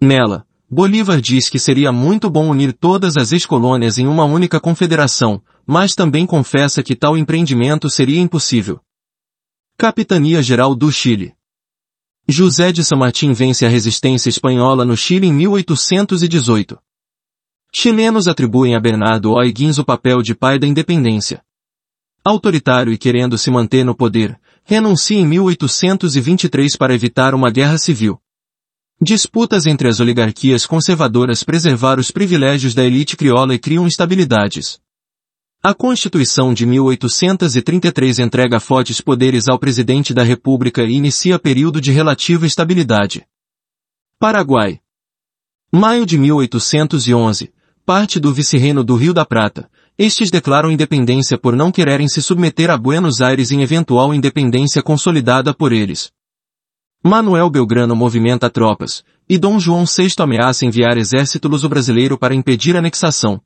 Nela, 0.00 0.46
Bolívar 0.68 1.20
diz 1.20 1.50
que 1.50 1.58
seria 1.58 1.92
muito 1.92 2.30
bom 2.30 2.48
unir 2.48 2.72
todas 2.72 3.18
as 3.18 3.32
ex-colônias 3.32 3.98
em 3.98 4.06
uma 4.06 4.24
única 4.24 4.58
confederação, 4.58 5.42
mas 5.66 5.94
também 5.94 6.24
confessa 6.24 6.82
que 6.82 6.96
tal 6.96 7.18
empreendimento 7.18 7.90
seria 7.90 8.20
impossível. 8.20 8.80
Capitania 9.78 10.42
Geral 10.42 10.74
do 10.74 10.90
Chile. 10.90 11.34
José 12.26 12.72
de 12.72 12.82
San 12.82 12.96
Martín 12.96 13.34
vence 13.34 13.66
a 13.66 13.68
resistência 13.68 14.30
espanhola 14.30 14.86
no 14.86 14.96
Chile 14.96 15.26
em 15.26 15.32
1818. 15.34 16.78
Chilenos 17.70 18.26
atribuem 18.26 18.74
a 18.74 18.80
Bernardo 18.80 19.32
O'Higgins 19.32 19.76
o 19.76 19.84
papel 19.84 20.22
de 20.22 20.34
pai 20.34 20.58
da 20.58 20.66
independência. 20.66 21.42
Autoritário 22.24 22.90
e 22.90 22.96
querendo 22.96 23.36
se 23.36 23.50
manter 23.50 23.84
no 23.84 23.94
poder, 23.94 24.40
renuncia 24.64 25.18
em 25.18 25.26
1823 25.26 26.74
para 26.74 26.94
evitar 26.94 27.34
uma 27.34 27.50
guerra 27.50 27.76
civil. 27.76 28.18
Disputas 28.98 29.66
entre 29.66 29.88
as 29.88 30.00
oligarquias 30.00 30.64
conservadoras 30.64 31.44
preservaram 31.44 32.00
os 32.00 32.10
privilégios 32.10 32.74
da 32.74 32.82
elite 32.82 33.14
crioula 33.14 33.54
e 33.54 33.58
criam 33.58 33.86
instabilidades. 33.86 34.80
A 35.68 35.74
Constituição 35.74 36.54
de 36.54 36.64
1833 36.64 38.20
entrega 38.20 38.60
fortes 38.60 39.00
poderes 39.00 39.48
ao 39.48 39.58
presidente 39.58 40.14
da 40.14 40.22
República 40.22 40.84
e 40.84 40.92
inicia 40.92 41.40
período 41.40 41.80
de 41.80 41.90
relativa 41.90 42.46
estabilidade. 42.46 43.26
Paraguai. 44.16 44.78
Maio 45.72 46.06
de 46.06 46.16
1811, 46.18 47.52
parte 47.84 48.20
do 48.20 48.32
vice-reino 48.32 48.84
do 48.84 48.94
Rio 48.94 49.12
da 49.12 49.24
Prata. 49.24 49.68
Estes 49.98 50.30
declaram 50.30 50.70
independência 50.70 51.36
por 51.36 51.56
não 51.56 51.72
quererem 51.72 52.06
se 52.06 52.22
submeter 52.22 52.70
a 52.70 52.76
Buenos 52.76 53.20
Aires 53.20 53.50
em 53.50 53.60
eventual 53.60 54.14
independência 54.14 54.80
consolidada 54.84 55.52
por 55.52 55.72
eles. 55.72 56.12
Manuel 57.02 57.50
Belgrano 57.50 57.96
movimenta 57.96 58.48
tropas, 58.48 59.02
e 59.28 59.36
Dom 59.36 59.58
João 59.58 59.84
VI 59.84 60.14
ameaça 60.20 60.64
enviar 60.64 60.96
exército 60.96 61.48
luso-brasileiro 61.48 62.16
para 62.16 62.36
impedir 62.36 62.76
a 62.76 62.78
anexação. 62.78 63.42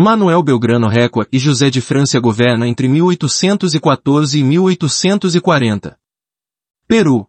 Manuel 0.00 0.44
Belgrano 0.44 0.86
recua 0.86 1.26
e 1.32 1.40
José 1.40 1.70
de 1.70 1.80
França 1.80 2.20
governa 2.20 2.68
entre 2.68 2.86
1814 2.86 4.38
e 4.38 4.44
1840. 4.44 5.98
Peru. 6.86 7.26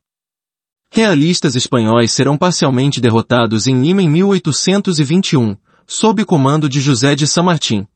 Realistas 0.91 1.55
espanhóis 1.55 2.11
serão 2.11 2.37
parcialmente 2.37 3.01
derrotados 3.01 3.65
em 3.65 3.81
Lima 3.81 4.03
em 4.03 4.09
1821, 4.09 5.57
sob 5.87 6.23
comando 6.25 6.69
de 6.69 6.79
José 6.79 7.15
de 7.15 7.25
San 7.25 7.41
Martín. 7.41 7.87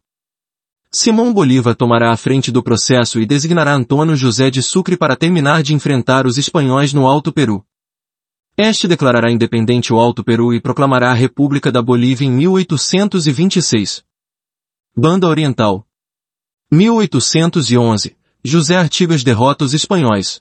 Simão 0.92 1.32
Bolívar 1.32 1.75
tomará 1.75 2.12
a 2.12 2.18
frente 2.18 2.51
do 2.51 2.63
processo 2.63 3.20
e 3.20 3.27
designará 3.27 3.75
Antônio 3.75 4.15
José 4.15 4.50
de 4.50 4.63
Sucre 4.63 4.98
para 4.98 5.15
terminar 5.15 5.62
de 5.62 5.75
enfrentar 5.75 6.25
os 6.25 6.39
espanhóis 6.39 6.94
no 6.94 7.06
Alto 7.06 7.32
Peru. 7.32 7.63
Este 8.58 8.88
declarará 8.88 9.32
independente 9.32 9.94
o 9.94 10.00
Alto 10.00 10.24
Peru 10.24 10.51
e 10.51 10.60
proclamará 10.60 11.12
a 11.12 11.15
República 11.15 11.72
da 11.72 11.80
Bolívia 11.80 12.25
em 12.25 12.32
1826. 12.32 14.03
Banda 14.95 15.27
Oriental. 15.27 15.88
1811. 16.71 18.15
José 18.43 18.75
Artigas 18.77 19.23
derrota 19.23 19.65
os 19.65 19.73
espanhóis. 19.73 20.39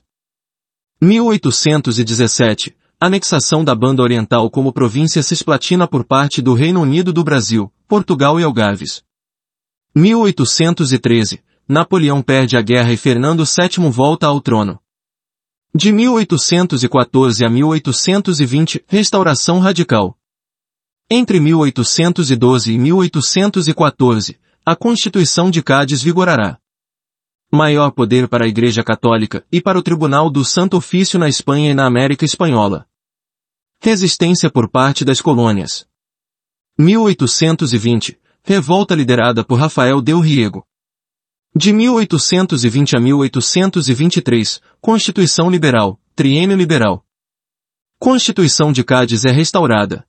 1817 1.01 2.77
anexação 2.99 3.65
da 3.65 3.73
Banda 3.73 4.03
Oriental 4.03 4.49
como 4.51 4.71
província 4.71 5.23
cisplatina 5.23 5.87
por 5.87 6.05
parte 6.05 6.39
do 6.39 6.53
Reino 6.53 6.81
Unido 6.81 7.11
do 7.11 7.23
Brasil, 7.23 7.73
Portugal 7.87 8.39
e 8.39 8.43
Algarves. 8.43 9.03
1813, 9.95 11.43
Napoleão 11.67 12.21
perde 12.21 12.55
a 12.55 12.61
guerra 12.61 12.93
e 12.93 12.97
Fernando 12.97 13.43
VII 13.43 13.89
volta 13.89 14.27
ao 14.27 14.39
trono. 14.39 14.79
De 15.73 15.91
1814 15.91 17.43
a 17.43 17.49
1820, 17.49 18.85
restauração 18.87 19.57
radical. 19.59 20.15
Entre 21.09 21.39
1812 21.39 22.71
e 22.71 22.77
1814, 22.77 24.39
a 24.65 24.77
Constituição 24.77 25.51
de 25.51 25.61
Cádiz 25.61 26.01
vigorará. 26.01 26.57
Maior 27.51 27.91
poder 27.91 28.29
para 28.29 28.45
a 28.45 28.47
Igreja 28.47 28.81
Católica 28.81 29.45
e 29.51 29.61
para 29.61 29.77
o 29.77 29.83
Tribunal 29.83 30.29
do 30.29 30.45
Santo 30.45 30.77
Ofício 30.77 31.19
na 31.19 31.27
Espanha 31.27 31.71
e 31.71 31.73
na 31.73 31.85
América 31.85 32.23
Espanhola. 32.23 32.87
Resistência 33.81 34.49
por 34.49 34.69
parte 34.69 35.03
das 35.03 35.19
colônias. 35.19 35.85
1820. 36.79 38.17
Revolta 38.41 38.95
liderada 38.95 39.43
por 39.43 39.59
Rafael 39.59 40.01
Del 40.01 40.21
Riego. 40.21 40.65
De 41.53 41.73
1820 41.73 42.95
a 42.95 42.99
1823, 43.01 44.61
Constituição 44.79 45.49
Liberal, 45.49 45.99
Triênio 46.15 46.55
Liberal. 46.55 47.05
Constituição 47.99 48.71
de 48.71 48.83
Cádiz 48.83 49.25
é 49.25 49.31
restaurada. 49.31 50.07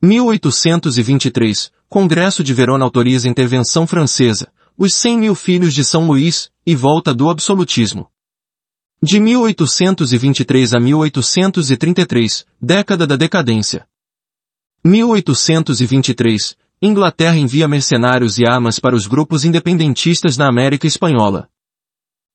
1823, 0.00 1.72
Congresso 1.88 2.44
de 2.44 2.54
Verona 2.54 2.84
autoriza 2.84 3.28
intervenção 3.28 3.84
francesa, 3.84 4.52
os 4.76 4.94
100 4.94 5.18
mil 5.18 5.34
filhos 5.34 5.74
de 5.74 5.84
São 5.84 6.06
Luís, 6.06 6.50
e 6.64 6.76
volta 6.76 7.12
do 7.12 7.28
absolutismo. 7.28 8.08
De 9.02 9.18
1823 9.18 10.74
a 10.74 10.78
1833, 10.78 12.46
década 12.62 13.08
da 13.08 13.16
decadência. 13.16 13.88
1823, 14.84 16.56
Inglaterra 16.80 17.36
envia 17.36 17.66
mercenários 17.66 18.38
e 18.38 18.46
armas 18.46 18.78
para 18.78 18.94
os 18.94 19.08
grupos 19.08 19.44
independentistas 19.44 20.36
na 20.36 20.48
América 20.48 20.86
Espanhola. 20.86 21.48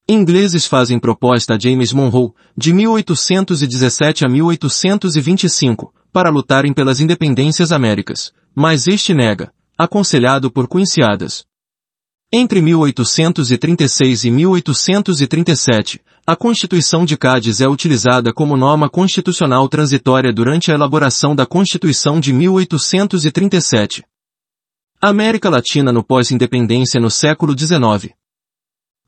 Ingleses 0.08 0.66
fazem 0.66 1.00
proposta 1.00 1.56
a 1.56 1.60
James 1.60 1.94
Monroe, 1.94 2.34
de 2.58 2.74
1817 2.74 4.26
a 4.26 4.30
1825, 4.30 5.94
para 6.14 6.30
lutarem 6.30 6.72
pelas 6.72 7.00
independências 7.00 7.72
Américas, 7.72 8.32
mas 8.54 8.88
este 8.88 9.16
nega, 9.16 9.52
aconselhado 9.76 10.52
por 10.52 10.70
Quincy 10.70 11.02
Entre 12.32 12.62
1836 12.62 14.26
e 14.26 14.32
1837, 14.32 16.00
a 16.26 16.36
Constituição 16.36 17.04
de 17.04 17.18
Cádiz 17.18 17.60
é 17.60 17.68
utilizada 17.68 18.32
como 18.32 18.56
norma 18.56 18.88
constitucional 18.88 19.68
transitória 19.68 20.32
durante 20.32 20.72
a 20.72 20.76
elaboração 20.76 21.36
da 21.36 21.48
Constituição 21.48 22.20
de 22.20 22.32
1837. 22.32 24.04
América 25.02 25.50
Latina 25.50 25.92
no 25.92 26.04
pós-independência 26.04 27.02
no 27.02 27.10
século 27.10 27.58
XIX. 27.58 28.14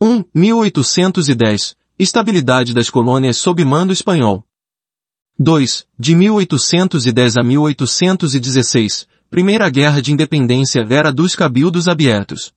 1. 0.01 0.25
1810. 0.33 1.75
Estabilidade 1.97 2.74
das 2.74 2.89
colônias 2.89 3.38
sob 3.38 3.63
mando 3.63 3.93
espanhol. 3.93 4.43
2. 5.38 5.86
De 6.00 6.15
1810 6.15 7.36
a 7.36 7.44
1816. 7.44 9.06
Primeira 9.30 9.70
Guerra 9.70 10.01
de 10.01 10.13
Independência 10.13 10.86
Vera 10.86 11.12
dos 11.12 11.36
Cabildos 11.36 11.89
Abertos. 11.89 12.54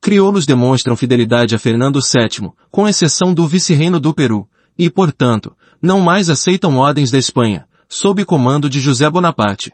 Crioulos 0.00 0.46
demonstram 0.46 0.96
fidelidade 0.96 1.54
a 1.54 1.58
Fernando 1.58 2.00
VII, 2.00 2.50
com 2.70 2.88
exceção 2.88 3.34
do 3.34 3.46
vice-reino 3.46 4.00
do 4.00 4.14
Peru, 4.14 4.48
e, 4.78 4.88
portanto, 4.88 5.54
não 5.82 6.00
mais 6.00 6.30
aceitam 6.30 6.78
ordens 6.78 7.10
da 7.10 7.18
Espanha, 7.18 7.66
sob 7.86 8.24
comando 8.24 8.70
de 8.70 8.80
José 8.80 9.10
Bonaparte. 9.10 9.70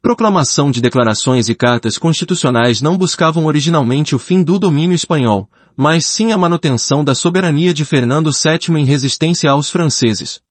Proclamação 0.00 0.70
de 0.70 0.80
declarações 0.80 1.48
e 1.48 1.56
cartas 1.56 1.98
constitucionais 1.98 2.80
não 2.80 2.96
buscavam 2.96 3.46
originalmente 3.46 4.14
o 4.14 4.18
fim 4.20 4.44
do 4.44 4.60
domínio 4.60 4.94
espanhol, 4.94 5.50
mas 5.76 6.06
sim 6.06 6.30
a 6.30 6.38
manutenção 6.38 7.02
da 7.02 7.16
soberania 7.16 7.74
de 7.74 7.84
Fernando 7.84 8.30
VII 8.30 8.78
em 8.78 8.84
resistência 8.84 9.50
aos 9.50 9.68
franceses. 9.68 10.45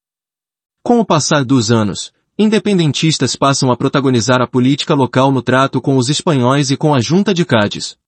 Com 0.86 1.00
o 1.00 1.04
passar 1.04 1.44
dos 1.44 1.72
anos, 1.72 2.12
independentistas 2.38 3.34
passam 3.34 3.72
a 3.72 3.76
protagonizar 3.76 4.40
a 4.40 4.46
política 4.46 4.94
local 4.94 5.32
no 5.32 5.42
trato 5.42 5.80
com 5.80 5.96
os 5.96 6.08
espanhóis 6.08 6.70
e 6.70 6.76
com 6.76 6.94
a 6.94 7.00
Junta 7.00 7.34
de 7.34 7.44
Cádiz. 7.44 7.98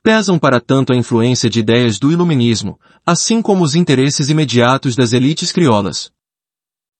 Pesam 0.00 0.38
para 0.38 0.60
tanto 0.60 0.92
a 0.92 0.96
influência 0.96 1.50
de 1.50 1.58
ideias 1.58 1.98
do 1.98 2.12
iluminismo, 2.12 2.78
assim 3.04 3.42
como 3.42 3.64
os 3.64 3.74
interesses 3.74 4.30
imediatos 4.30 4.94
das 4.94 5.12
elites 5.12 5.50
criolas. 5.50 6.12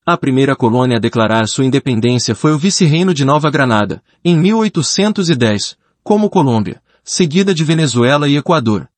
A 0.05 0.17
primeira 0.17 0.57
colônia 0.57 0.97
a 0.97 1.01
declarar 1.01 1.47
sua 1.47 1.65
independência 1.65 2.35
foi 2.35 2.51
o 2.51 2.59
vice-reino 2.59 3.15
de 3.15 3.25
Nova 3.25 3.49
Granada, 3.53 4.03
em 4.25 4.37
1810, 4.37 5.79
como 6.03 6.29
Colômbia, 6.29 6.83
seguida 7.05 7.55
de 7.55 7.63
Venezuela 7.63 8.29
e 8.29 8.37
Equador. 8.37 8.89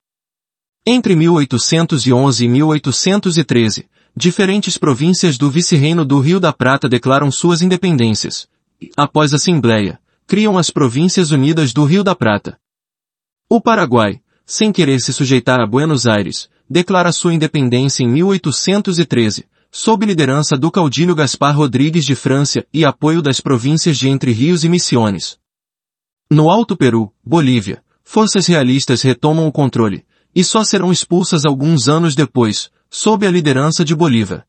Entre 0.87 1.15
1811 1.15 2.43
e 2.43 2.49
1813, 2.49 3.87
diferentes 4.17 4.77
províncias 4.77 5.39
do 5.39 5.51
vice-reino 5.51 6.05
do 6.05 6.19
Rio 6.21 6.41
da 6.41 6.53
Prata 6.53 6.89
declaram 6.89 7.31
suas 7.31 7.63
independências. 7.63 8.49
Após 8.97 9.33
a 9.33 9.37
Assembleia, 9.37 9.99
criam 10.27 10.57
as 10.57 10.71
Províncias 10.71 11.31
Unidas 11.31 11.73
do 11.73 11.85
Rio 11.85 12.05
da 12.05 12.15
Prata. 12.15 12.59
O 13.49 13.61
Paraguai, 13.61 14.21
sem 14.47 14.73
querer 14.73 15.01
se 15.01 15.13
sujeitar 15.13 15.61
a 15.61 15.67
Buenos 15.67 16.07
Aires, 16.07 16.49
declara 16.69 17.13
sua 17.13 17.35
independência 17.35 18.05
em 18.05 18.09
1813, 18.09 19.47
sob 19.71 20.07
liderança 20.07 20.57
do 20.57 20.71
caudilho 20.71 21.15
Gaspar 21.15 21.57
Rodrigues 21.57 22.05
de 22.05 22.15
França 22.15 22.65
e 22.73 22.85
apoio 22.85 23.23
das 23.23 23.41
províncias 23.41 23.97
de 23.97 24.09
Entre 24.09 24.33
Rios 24.33 24.65
e 24.65 24.69
Misiones. 24.69 25.39
No 26.31 26.49
Alto 26.49 26.77
Peru, 26.77 27.13
Bolívia, 27.25 27.83
forças 28.05 28.47
realistas 28.47 29.03
retomam 29.03 29.47
o 29.47 29.53
controle, 29.53 30.05
e 30.35 30.45
só 30.45 30.63
serão 30.63 30.93
expulsas 30.93 31.45
alguns 31.45 31.89
anos 31.89 32.15
depois, 32.15 32.71
sob 32.91 33.27
a 33.27 33.31
liderança 33.31 33.85
de 33.85 33.95
Bolívar. 33.95 34.45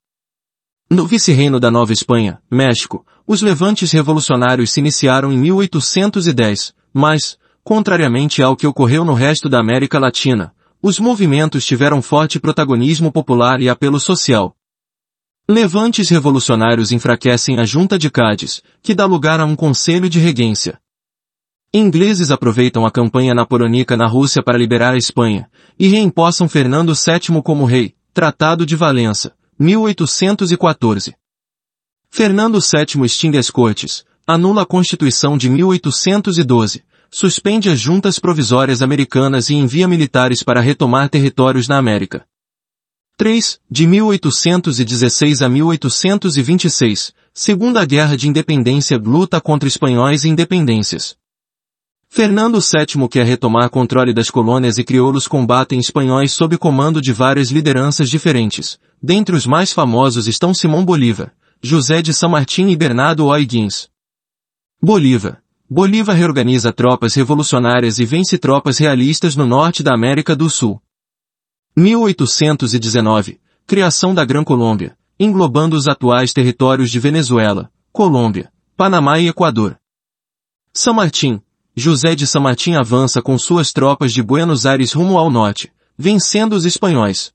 No 0.89 1.06
vice-reino 1.06 1.60
da 1.60 1.71
Nova 1.71 1.93
Espanha, 1.93 2.41
México, 2.51 3.06
os 3.25 3.41
levantes 3.41 3.91
revolucionários 3.91 4.73
se 4.73 4.80
iniciaram 4.80 5.32
em 5.32 5.38
1810, 5.38 6.73
mas, 6.93 7.38
Contrariamente 7.63 8.41
ao 8.41 8.56
que 8.56 8.65
ocorreu 8.65 9.06
no 9.06 9.13
resto 9.13 9.47
da 9.47 9.60
América 9.60 9.99
Latina, 9.99 10.54
os 10.82 10.99
movimentos 10.99 11.63
tiveram 11.63 12.01
forte 12.01 12.39
protagonismo 12.39 13.12
popular 13.12 13.62
e 13.62 13.69
apelo 13.69 13.99
social. 13.99 14.56
Levantes 15.47 16.10
revolucionários 16.10 16.91
enfraquecem 16.91 17.60
a 17.60 17.65
Junta 17.65 17.99
de 17.99 18.10
Cádiz, 18.10 18.63
que 18.82 18.95
dá 18.95 19.06
lugar 19.06 19.39
a 19.39 19.45
um 19.45 19.56
conselho 19.56 20.10
de 20.10 20.17
regência. 20.17 20.80
Ingleses 21.73 22.32
aproveitam 22.32 22.86
a 22.86 22.91
campanha 22.91 23.34
napoleônica 23.34 23.95
na 23.95 24.08
Rússia 24.08 24.41
para 24.41 24.58
liberar 24.58 24.93
a 24.93 24.97
Espanha, 24.97 25.49
e 25.77 25.88
reempossam 25.88 26.49
Fernando 26.49 26.93
VII 26.93 27.41
como 27.43 27.65
rei, 27.65 27.95
Tratado 28.13 28.65
de 28.65 28.76
Valença, 28.76 29.34
1814. 29.58 31.15
Fernando 32.10 32.60
VII 32.60 33.06
extingue 33.06 33.38
as 33.38 33.50
cortes, 33.50 34.04
anula 34.28 34.63
a 34.63 34.65
Constituição 34.65 35.38
de 35.38 35.50
1812, 35.50 36.84
suspende 37.10 37.69
as 37.69 37.80
juntas 37.80 38.19
provisórias 38.19 38.82
americanas 38.82 39.50
e 39.50 39.54
envia 39.56 39.88
militares 39.88 40.43
para 40.43 40.60
retomar 40.60 41.08
territórios 41.08 41.69
na 41.69 41.78
América. 41.78 42.26
3. 43.15 43.62
De 43.71 43.88
1816 43.88 45.41
a 45.41 45.47
1826, 45.47 47.13
Segunda 47.34 47.86
Guerra 47.86 48.17
de 48.17 48.28
Independência 48.28 48.97
luta 48.97 49.39
contra 49.39 49.69
espanhóis 49.69 50.26
e 50.26 50.28
independências. 50.28 51.15
Fernando 52.13 52.60
VII 52.60 53.08
quer 53.08 53.26
retomar 53.26 53.69
controle 53.69 54.13
das 54.13 54.30
colônias 54.30 54.78
e 54.78 54.84
crioulos 54.84 55.30
combatem 55.30 55.80
espanhóis 55.80 56.34
sob 56.34 56.58
comando 56.58 57.02
de 57.02 57.13
várias 57.13 57.52
lideranças 57.52 58.10
diferentes. 58.10 58.78
Dentre 59.02 59.34
os 59.34 59.47
mais 59.47 59.71
famosos 59.71 60.28
estão 60.28 60.54
Simão 60.54 60.84
Bolívar, 60.84 61.34
José 61.62 62.02
de 62.02 62.13
São 62.13 62.30
Martim 62.30 62.67
e 62.67 62.76
Bernardo 62.76 63.28
O'Higgins. 63.28 63.88
Bolívar, 64.84 65.41
Bolívar 65.69 66.13
reorganiza 66.13 66.74
tropas 66.74 67.15
revolucionárias 67.15 67.97
e 67.97 68.04
vence 68.04 68.38
tropas 68.38 68.78
realistas 68.78 69.38
no 69.38 69.47
norte 69.47 69.82
da 69.82 69.93
América 69.95 70.36
do 70.36 70.50
Sul. 70.50 70.82
1819. 71.78 73.39
Criação 73.65 74.13
da 74.13 74.26
Gran 74.26 74.43
Colômbia, 74.43 74.97
englobando 75.17 75.78
os 75.78 75.88
atuais 75.88 76.34
territórios 76.34 76.91
de 76.91 77.00
Venezuela, 77.00 77.71
Colômbia, 77.89 78.52
Panamá 78.76 79.17
e 79.17 79.30
Equador. 79.30 79.80
São 80.74 80.93
Martim. 80.93 81.41
José 81.76 82.16
de 82.16 82.28
São 82.28 82.42
Martim 82.42 82.74
avança 82.74 83.22
com 83.22 83.38
suas 83.38 83.72
tropas 83.72 84.12
de 84.12 84.22
Buenos 84.22 84.66
Aires 84.66 84.92
rumo 84.92 85.18
ao 85.18 85.32
norte, 85.32 85.72
vencendo 85.98 86.54
os 86.54 86.66
espanhóis. 86.66 87.32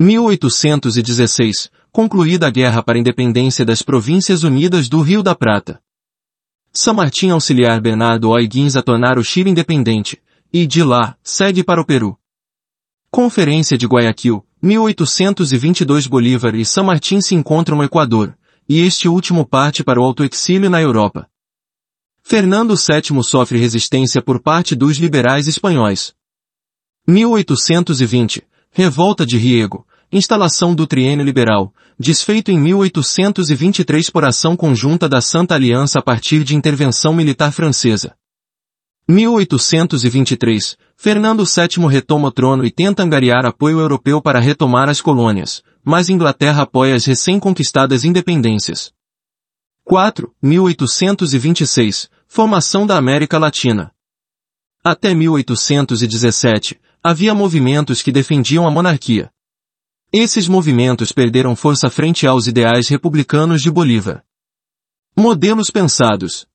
1816. 0.00 1.70
Concluída 1.92 2.48
a 2.48 2.50
guerra 2.50 2.82
para 2.82 2.98
a 2.98 3.00
independência 3.00 3.64
das 3.64 3.82
Províncias 3.82 4.42
Unidas 4.42 4.88
do 4.88 5.00
Rio 5.00 5.22
da 5.22 5.34
Prata. 5.34 5.80
São 6.72 6.92
Martim 6.92 7.30
auxiliar 7.30 7.80
Bernardo 7.80 8.30
O'Higgins 8.30 8.74
a 8.76 8.82
tornar 8.82 9.16
o 9.16 9.24
Chile 9.24 9.48
independente, 9.48 10.20
e 10.52 10.66
de 10.66 10.82
lá, 10.82 11.16
segue 11.22 11.62
para 11.62 11.80
o 11.80 11.86
Peru. 11.86 12.18
Conferência 13.10 13.78
de 13.78 13.86
Guayaquil, 13.86 14.44
1822 14.60 16.08
Bolívar 16.08 16.54
e 16.56 16.64
São 16.64 16.84
Martim 16.84 17.20
se 17.20 17.34
encontram 17.34 17.78
no 17.78 17.84
Equador, 17.84 18.36
e 18.68 18.80
este 18.80 19.08
último 19.08 19.46
parte 19.46 19.84
para 19.84 20.00
o 20.00 20.04
autoexílio 20.04 20.68
na 20.68 20.82
Europa. 20.82 21.28
Fernando 22.28 22.74
VII 22.74 23.22
sofre 23.22 23.56
resistência 23.56 24.20
por 24.20 24.42
parte 24.42 24.74
dos 24.74 24.96
liberais 24.96 25.46
espanhóis. 25.46 26.12
1820, 27.06 28.42
Revolta 28.68 29.24
de 29.24 29.38
Riego, 29.38 29.86
instalação 30.10 30.74
do 30.74 30.88
triênio 30.88 31.24
liberal, 31.24 31.72
desfeito 31.96 32.50
em 32.50 32.58
1823 32.58 34.10
por 34.10 34.24
ação 34.24 34.56
conjunta 34.56 35.08
da 35.08 35.20
Santa 35.20 35.54
Aliança 35.54 36.00
a 36.00 36.02
partir 36.02 36.42
de 36.42 36.56
intervenção 36.56 37.14
militar 37.14 37.52
francesa. 37.52 38.16
1823, 39.08 40.76
Fernando 40.96 41.44
VII 41.44 41.86
retoma 41.88 42.26
o 42.26 42.32
trono 42.32 42.64
e 42.64 42.72
tenta 42.72 43.04
angariar 43.04 43.46
apoio 43.46 43.78
europeu 43.78 44.20
para 44.20 44.40
retomar 44.40 44.88
as 44.88 45.00
colônias, 45.00 45.62
mas 45.84 46.08
Inglaterra 46.08 46.62
apoia 46.62 46.96
as 46.96 47.04
recém-conquistadas 47.04 48.04
independências. 48.04 48.90
4. 49.84 50.34
1826, 50.42 52.10
Formação 52.28 52.86
da 52.86 52.98
América 52.98 53.38
Latina. 53.38 53.92
Até 54.84 55.14
1817, 55.14 56.78
havia 57.02 57.34
movimentos 57.34 58.02
que 58.02 58.12
defendiam 58.12 58.66
a 58.66 58.70
monarquia. 58.70 59.30
Esses 60.12 60.46
movimentos 60.48 61.12
perderam 61.12 61.56
força 61.56 61.88
frente 61.88 62.26
aos 62.26 62.46
ideais 62.46 62.88
republicanos 62.88 63.62
de 63.62 63.70
Bolívar. 63.70 64.22
Modelos 65.16 65.70
pensados. 65.70 66.46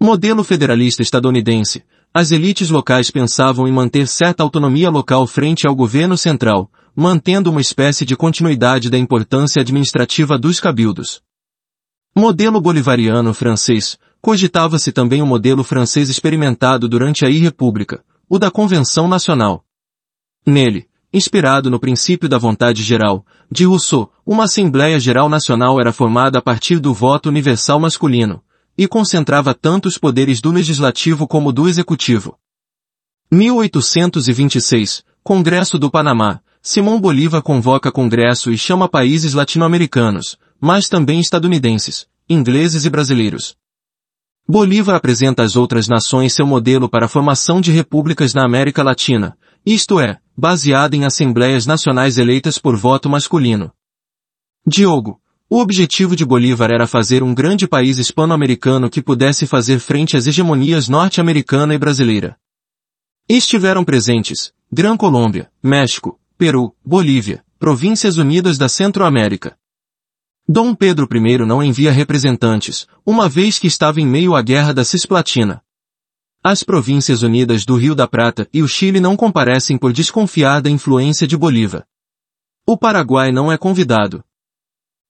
Modelo 0.00 0.42
federalista 0.42 1.02
estadunidense. 1.02 1.84
As 2.14 2.30
elites 2.30 2.70
locais 2.70 3.10
pensavam 3.10 3.68
em 3.68 3.72
manter 3.72 4.06
certa 4.06 4.42
autonomia 4.42 4.88
local 4.88 5.26
frente 5.26 5.66
ao 5.66 5.74
governo 5.74 6.16
central, 6.16 6.70
mantendo 6.94 7.50
uma 7.50 7.60
espécie 7.60 8.06
de 8.06 8.16
continuidade 8.16 8.88
da 8.88 8.96
importância 8.96 9.60
administrativa 9.60 10.38
dos 10.38 10.58
cabildos. 10.58 11.22
Modelo 12.14 12.60
bolivariano 12.62 13.34
francês, 13.34 13.98
cogitava-se 14.26 14.90
também 14.90 15.22
o 15.22 15.26
modelo 15.26 15.62
francês 15.62 16.08
experimentado 16.08 16.88
durante 16.88 17.24
a 17.24 17.30
I-República, 17.30 18.02
o 18.28 18.40
da 18.40 18.50
Convenção 18.50 19.06
Nacional. 19.06 19.64
Nele, 20.44 20.88
inspirado 21.12 21.70
no 21.70 21.78
princípio 21.78 22.28
da 22.28 22.36
vontade 22.36 22.82
geral, 22.82 23.24
de 23.48 23.64
Rousseau, 23.66 24.10
uma 24.26 24.46
Assembleia 24.46 24.98
Geral 24.98 25.28
Nacional 25.28 25.78
era 25.80 25.92
formada 25.92 26.40
a 26.40 26.42
partir 26.42 26.80
do 26.80 26.92
voto 26.92 27.28
universal 27.28 27.78
masculino, 27.78 28.42
e 28.76 28.88
concentrava 28.88 29.54
tanto 29.54 29.86
os 29.86 29.96
poderes 29.96 30.40
do 30.40 30.50
Legislativo 30.50 31.28
como 31.28 31.52
do 31.52 31.68
Executivo. 31.68 32.36
1826, 33.30 35.04
Congresso 35.22 35.78
do 35.78 35.88
Panamá, 35.88 36.40
Simão 36.60 37.00
Bolívar 37.00 37.42
convoca 37.42 37.92
Congresso 37.92 38.50
e 38.50 38.58
chama 38.58 38.88
países 38.88 39.34
latino-americanos, 39.34 40.36
mas 40.60 40.88
também 40.88 41.20
estadunidenses, 41.20 42.08
ingleses 42.28 42.84
e 42.84 42.90
brasileiros. 42.90 43.56
Bolívar 44.48 44.94
apresenta 44.94 45.42
às 45.42 45.56
outras 45.56 45.88
nações 45.88 46.32
seu 46.32 46.46
modelo 46.46 46.88
para 46.88 47.06
a 47.06 47.08
formação 47.08 47.60
de 47.60 47.72
repúblicas 47.72 48.32
na 48.32 48.44
América 48.44 48.80
Latina, 48.80 49.36
isto 49.64 49.98
é, 49.98 50.18
baseada 50.36 50.94
em 50.94 51.04
assembleias 51.04 51.66
nacionais 51.66 52.16
eleitas 52.16 52.56
por 52.56 52.76
voto 52.76 53.08
masculino. 53.08 53.72
Diogo, 54.64 55.20
o 55.50 55.58
objetivo 55.58 56.14
de 56.14 56.24
Bolívar 56.24 56.70
era 56.70 56.86
fazer 56.86 57.24
um 57.24 57.34
grande 57.34 57.66
país 57.66 57.98
hispano-americano 57.98 58.88
que 58.88 59.02
pudesse 59.02 59.46
fazer 59.48 59.80
frente 59.80 60.16
às 60.16 60.28
hegemonias 60.28 60.88
norte-americana 60.88 61.74
e 61.74 61.78
brasileira. 61.78 62.36
Estiveram 63.28 63.84
presentes, 63.84 64.52
Gran 64.70 64.96
Colômbia, 64.96 65.50
México, 65.60 66.20
Peru, 66.38 66.72
Bolívia, 66.84 67.44
Províncias 67.58 68.16
Unidas 68.16 68.58
da 68.58 68.68
Centro-América. 68.68 69.56
Dom 70.48 70.76
Pedro 70.76 71.08
I 71.12 71.38
não 71.38 71.60
envia 71.60 71.90
representantes, 71.90 72.86
uma 73.04 73.28
vez 73.28 73.58
que 73.58 73.66
estava 73.66 74.00
em 74.00 74.06
meio 74.06 74.36
à 74.36 74.40
Guerra 74.40 74.72
da 74.72 74.84
Cisplatina. 74.84 75.60
As 76.40 76.62
Províncias 76.62 77.22
Unidas 77.22 77.64
do 77.64 77.74
Rio 77.74 77.96
da 77.96 78.06
Prata 78.06 78.48
e 78.52 78.62
o 78.62 78.68
Chile 78.68 79.00
não 79.00 79.16
comparecem 79.16 79.76
por 79.76 79.92
desconfiar 79.92 80.62
da 80.62 80.70
influência 80.70 81.26
de 81.26 81.36
Bolívar. 81.36 81.84
O 82.64 82.78
Paraguai 82.78 83.32
não 83.32 83.50
é 83.50 83.58
convidado. 83.58 84.22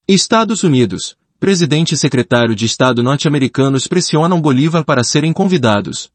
Estados 0.09 0.63
Unidos, 0.63 1.19
presidente 1.39 1.93
e 1.93 1.99
secretário 1.99 2.55
de 2.55 2.65
Estado 2.65 3.03
norte-americanos 3.03 3.87
pressionam 3.87 4.41
Bolívar 4.41 4.87
para 4.87 5.05
serem 5.05 5.35
convidados. 5.35 6.11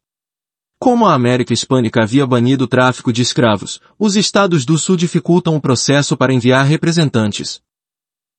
Como 0.80 1.06
a 1.06 1.14
América 1.14 1.52
Hispânica 1.52 2.02
havia 2.02 2.26
banido 2.26 2.64
o 2.64 2.68
tráfico 2.68 3.12
de 3.12 3.22
escravos, 3.22 3.80
os 3.96 4.16
estados 4.16 4.64
do 4.64 4.76
sul 4.76 4.96
dificultam 4.96 5.54
o 5.54 5.60
processo 5.60 6.16
para 6.16 6.34
enviar 6.34 6.66
representantes. 6.66 7.62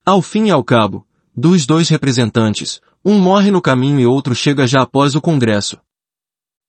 Ao 0.05 0.21
fim 0.21 0.47
e 0.47 0.51
ao 0.51 0.61
cabo, 0.61 1.07
dos 1.33 1.65
dois 1.65 1.87
representantes, 1.87 2.81
um 3.05 3.17
morre 3.17 3.49
no 3.49 3.61
caminho 3.61 4.01
e 4.01 4.05
outro 4.05 4.35
chega 4.35 4.67
já 4.67 4.81
após 4.81 5.15
o 5.15 5.21
Congresso. 5.21 5.79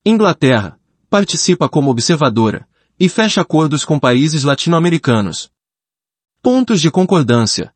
Inglaterra, 0.07 0.79
participa 1.11 1.68
como 1.68 1.90
observadora, 1.90 2.64
e 2.99 3.09
fecha 3.09 3.40
acordos 3.40 3.85
com 3.85 3.99
países 3.99 4.44
latino-americanos. 4.44 5.51
Pontos 6.40 6.81
de 6.81 6.92
concordância. 6.92 7.75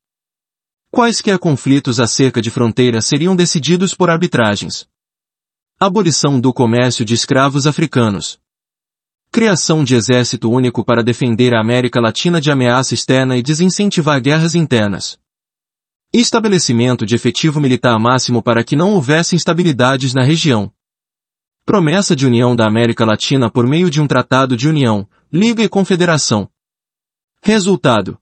Quaisquer 0.92 1.40
conflitos 1.40 1.98
acerca 1.98 2.40
de 2.40 2.52
fronteiras 2.52 3.06
seriam 3.06 3.34
decididos 3.34 3.94
por 3.94 4.10
arbitragens. 4.10 4.88
Abolição 5.80 6.40
do 6.40 6.52
comércio 6.52 7.04
de 7.04 7.14
escravos 7.14 7.66
africanos. 7.66 8.38
Criação 9.32 9.82
de 9.82 9.96
exército 9.96 10.48
único 10.48 10.84
para 10.84 11.02
defender 11.02 11.52
a 11.52 11.60
América 11.60 12.00
Latina 12.00 12.40
de 12.40 12.48
ameaça 12.48 12.94
externa 12.94 13.36
e 13.36 13.42
desincentivar 13.42 14.20
guerras 14.20 14.54
internas. 14.54 15.18
Estabelecimento 16.12 17.04
de 17.04 17.14
efetivo 17.14 17.60
militar 17.60 17.98
máximo 17.98 18.42
para 18.42 18.64
que 18.64 18.74
não 18.74 18.92
houvesse 18.92 19.36
instabilidades 19.36 20.14
na 20.14 20.22
região. 20.22 20.72
Promessa 21.66 22.16
de 22.16 22.26
união 22.26 22.56
da 22.56 22.66
América 22.66 23.04
Latina 23.04 23.50
por 23.50 23.66
meio 23.66 23.90
de 23.90 24.00
um 24.00 24.06
tratado 24.06 24.56
de 24.56 24.66
união, 24.66 25.06
liga 25.30 25.62
e 25.62 25.68
confederação. 25.68 26.48
Resultado. 27.42 28.18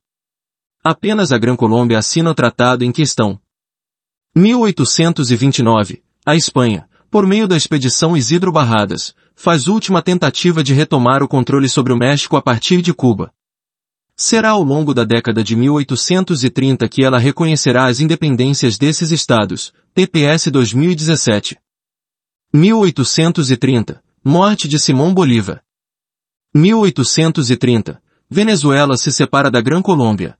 Apenas 0.82 1.30
a 1.30 1.38
Gran 1.38 1.54
Colômbia 1.54 1.96
assina 1.96 2.28
o 2.28 2.34
tratado 2.34 2.82
em 2.82 2.90
questão. 2.90 3.40
1829. 4.34 6.02
A 6.26 6.34
Espanha, 6.34 6.88
por 7.08 7.24
meio 7.24 7.46
da 7.46 7.56
expedição 7.56 8.16
Isidro 8.16 8.50
Barradas, 8.50 9.14
faz 9.36 9.68
última 9.68 10.02
tentativa 10.02 10.60
de 10.60 10.74
retomar 10.74 11.22
o 11.22 11.28
controle 11.28 11.68
sobre 11.68 11.92
o 11.92 11.96
México 11.96 12.36
a 12.36 12.42
partir 12.42 12.82
de 12.82 12.92
Cuba. 12.92 13.32
Será 14.18 14.52
ao 14.52 14.62
longo 14.62 14.94
da 14.94 15.04
década 15.04 15.44
de 15.44 15.54
1830 15.54 16.88
que 16.88 17.04
ela 17.04 17.18
reconhecerá 17.18 17.84
as 17.84 18.00
independências 18.00 18.78
desses 18.78 19.10
estados, 19.10 19.74
TPS 19.92 20.50
2017. 20.50 21.58
1830, 22.50 24.02
morte 24.24 24.68
de 24.68 24.78
Simão 24.78 25.12
Bolívar. 25.12 25.62
1830, 26.54 28.02
Venezuela 28.30 28.96
se 28.96 29.12
separa 29.12 29.50
da 29.50 29.60
Gran 29.60 29.82
Colômbia. 29.82 30.38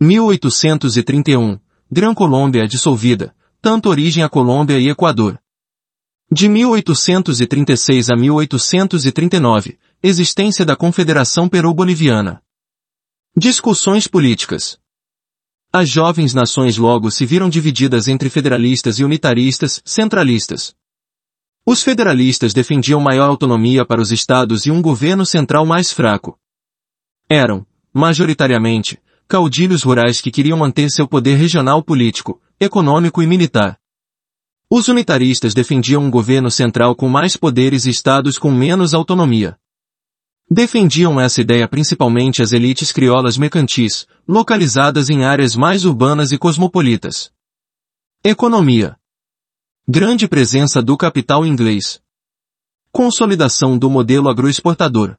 1831, 0.00 1.58
Gran 1.90 2.14
Colômbia 2.14 2.62
é 2.62 2.66
dissolvida, 2.68 3.34
tanto 3.60 3.88
origem 3.88 4.22
a 4.22 4.28
Colômbia 4.28 4.78
e 4.78 4.88
Equador. 4.88 5.40
De 6.30 6.48
1836 6.48 8.10
a 8.10 8.16
1839, 8.16 9.76
existência 10.00 10.64
da 10.64 10.76
Confederação 10.76 11.48
Peru-Boliviana. 11.48 12.45
Discussões 13.38 14.08
políticas. 14.08 14.78
As 15.70 15.90
jovens 15.90 16.32
nações 16.32 16.78
logo 16.78 17.10
se 17.10 17.26
viram 17.26 17.50
divididas 17.50 18.08
entre 18.08 18.30
federalistas 18.30 18.98
e 18.98 19.04
unitaristas, 19.04 19.82
centralistas. 19.84 20.74
Os 21.66 21.82
federalistas 21.82 22.54
defendiam 22.54 22.98
maior 22.98 23.28
autonomia 23.28 23.84
para 23.84 24.00
os 24.00 24.10
estados 24.10 24.64
e 24.64 24.70
um 24.70 24.80
governo 24.80 25.26
central 25.26 25.66
mais 25.66 25.92
fraco. 25.92 26.38
Eram, 27.28 27.66
majoritariamente, 27.92 28.98
caudilhos 29.28 29.82
rurais 29.82 30.22
que 30.22 30.30
queriam 30.30 30.56
manter 30.56 30.90
seu 30.90 31.06
poder 31.06 31.34
regional 31.34 31.82
político, 31.82 32.40
econômico 32.58 33.22
e 33.22 33.26
militar. 33.26 33.78
Os 34.70 34.88
unitaristas 34.88 35.52
defendiam 35.52 36.02
um 36.02 36.10
governo 36.10 36.50
central 36.50 36.96
com 36.96 37.06
mais 37.06 37.36
poderes 37.36 37.84
e 37.84 37.90
estados 37.90 38.38
com 38.38 38.50
menos 38.50 38.94
autonomia. 38.94 39.58
Defendiam 40.48 41.20
essa 41.20 41.40
ideia 41.40 41.66
principalmente 41.66 42.40
as 42.40 42.52
elites 42.52 42.92
criolas 42.92 43.36
mercantis, 43.36 44.06
localizadas 44.28 45.10
em 45.10 45.24
áreas 45.24 45.56
mais 45.56 45.84
urbanas 45.84 46.30
e 46.30 46.38
cosmopolitas. 46.38 47.32
Economia. 48.22 48.96
Grande 49.88 50.28
presença 50.28 50.80
do 50.80 50.96
capital 50.96 51.44
inglês. 51.44 52.00
Consolidação 52.92 53.76
do 53.76 53.90
modelo 53.90 54.28
agroexportador. 54.28 55.16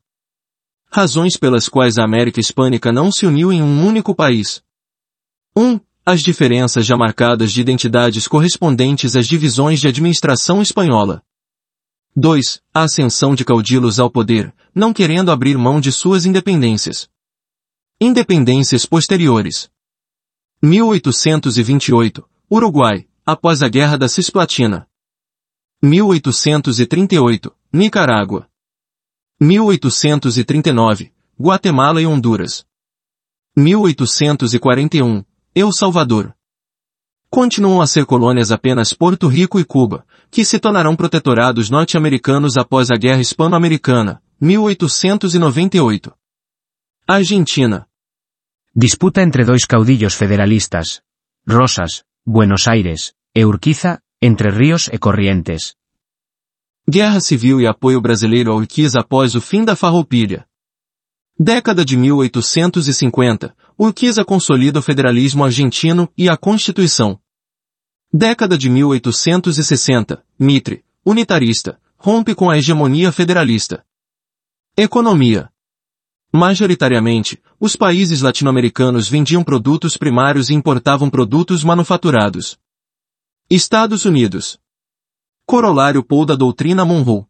Razões 0.90 1.36
pelas 1.36 1.68
quais 1.68 1.98
a 1.98 2.06
América 2.06 2.40
Hispânica 2.40 2.94
não 2.94 3.12
se 3.12 3.26
uniu 3.26 3.52
em 3.52 3.62
um 3.62 3.86
único 3.86 4.16
país. 4.16 4.64
1. 5.54 5.62
Um, 5.62 5.80
as 6.06 6.22
diferenças 6.22 6.86
já 6.86 6.96
marcadas 6.96 7.52
de 7.52 7.60
identidades 7.60 8.30
correspondentes 8.30 9.18
às 9.18 9.28
divisões 9.28 9.82
de 9.82 9.90
administração 9.90 10.62
espanhola. 10.62 11.22
2. 12.20 12.64
A 12.74 12.82
ascensão 12.82 13.36
de 13.36 13.46
caudilos 13.46 14.00
ao 14.00 14.10
poder, 14.10 14.52
não 14.74 14.92
querendo 14.92 15.30
abrir 15.30 15.56
mão 15.56 15.80
de 15.80 15.92
suas 15.92 16.26
independências. 16.26 17.08
Independências 18.02 18.88
posteriores. 18.88 19.70
1828, 20.60 22.28
Uruguai, 22.52 23.08
após 23.24 23.62
a 23.62 23.70
Guerra 23.70 24.00
da 24.00 24.10
Cisplatina. 24.10 24.90
1838, 25.84 27.56
Nicarágua. 27.72 28.50
1839, 29.40 31.14
Guatemala 31.40 32.02
e 32.02 32.08
Honduras. 32.08 32.66
1841, 33.56 35.24
El 35.54 35.72
Salvador. 35.72 36.36
Continuam 37.30 37.82
a 37.82 37.88
ser 37.88 38.06
colônias 38.06 38.52
apenas 38.52 38.94
Porto 38.94 39.28
Rico 39.28 39.60
e 39.60 39.66
Cuba, 39.66 40.06
que 40.32 40.46
se 40.46 40.60
tornarão 40.60 40.96
protetorados 40.96 41.70
norte-americanos 41.70 42.58
após 42.58 42.90
a 42.90 42.96
Guerra 42.96 43.20
Hispano-Americana, 43.20 44.22
1898. 44.40 46.14
Argentina. 47.06 47.88
Disputa 48.76 49.22
entre 49.22 49.44
dois 49.44 49.66
caudillos 49.66 50.14
federalistas. 50.14 51.02
Rosas, 51.48 52.04
Buenos 52.26 52.68
Aires, 52.68 53.14
e 53.36 53.46
Urquiza, 53.46 54.02
Entre 54.22 54.50
Ríos 54.50 54.90
e 54.92 54.98
Corrientes. 54.98 55.76
Guerra 56.90 57.20
Civil 57.20 57.60
e 57.60 57.68
apoio 57.68 58.00
brasileiro 58.00 58.52
a 58.52 58.56
Urquiza 58.56 59.02
após 59.02 59.36
o 59.36 59.42
fim 59.42 59.66
da 59.66 59.76
Farroupilha. 59.76 60.46
Década 61.40 61.86
de 61.86 61.98
1850, 61.98 63.56
Urquiza 63.80 64.26
consolida 64.26 64.80
o 64.80 64.82
federalismo 64.82 65.46
argentino 65.46 66.12
e 66.18 66.28
a 66.28 66.36
Constituição. 66.36 67.20
Década 68.12 68.58
de 68.58 68.72
1860, 68.72 70.26
Mitre, 70.40 70.84
unitarista, 71.06 71.80
rompe 71.96 72.34
com 72.34 72.50
a 72.50 72.58
hegemonia 72.58 73.12
federalista. 73.12 73.86
Economia. 74.76 75.52
Majoritariamente, 76.34 77.40
os 77.60 77.76
países 77.76 78.22
latino-americanos 78.22 79.08
vendiam 79.08 79.44
produtos 79.44 79.96
primários 79.96 80.50
e 80.50 80.56
importavam 80.56 81.08
produtos 81.08 81.64
manufaturados. 81.64 82.58
Estados 83.48 84.06
Unidos. 84.06 84.60
Corolário 85.46 86.04
Paul 86.04 86.26
da 86.26 86.36
doutrina 86.36 86.84
Monroe. 86.84 87.26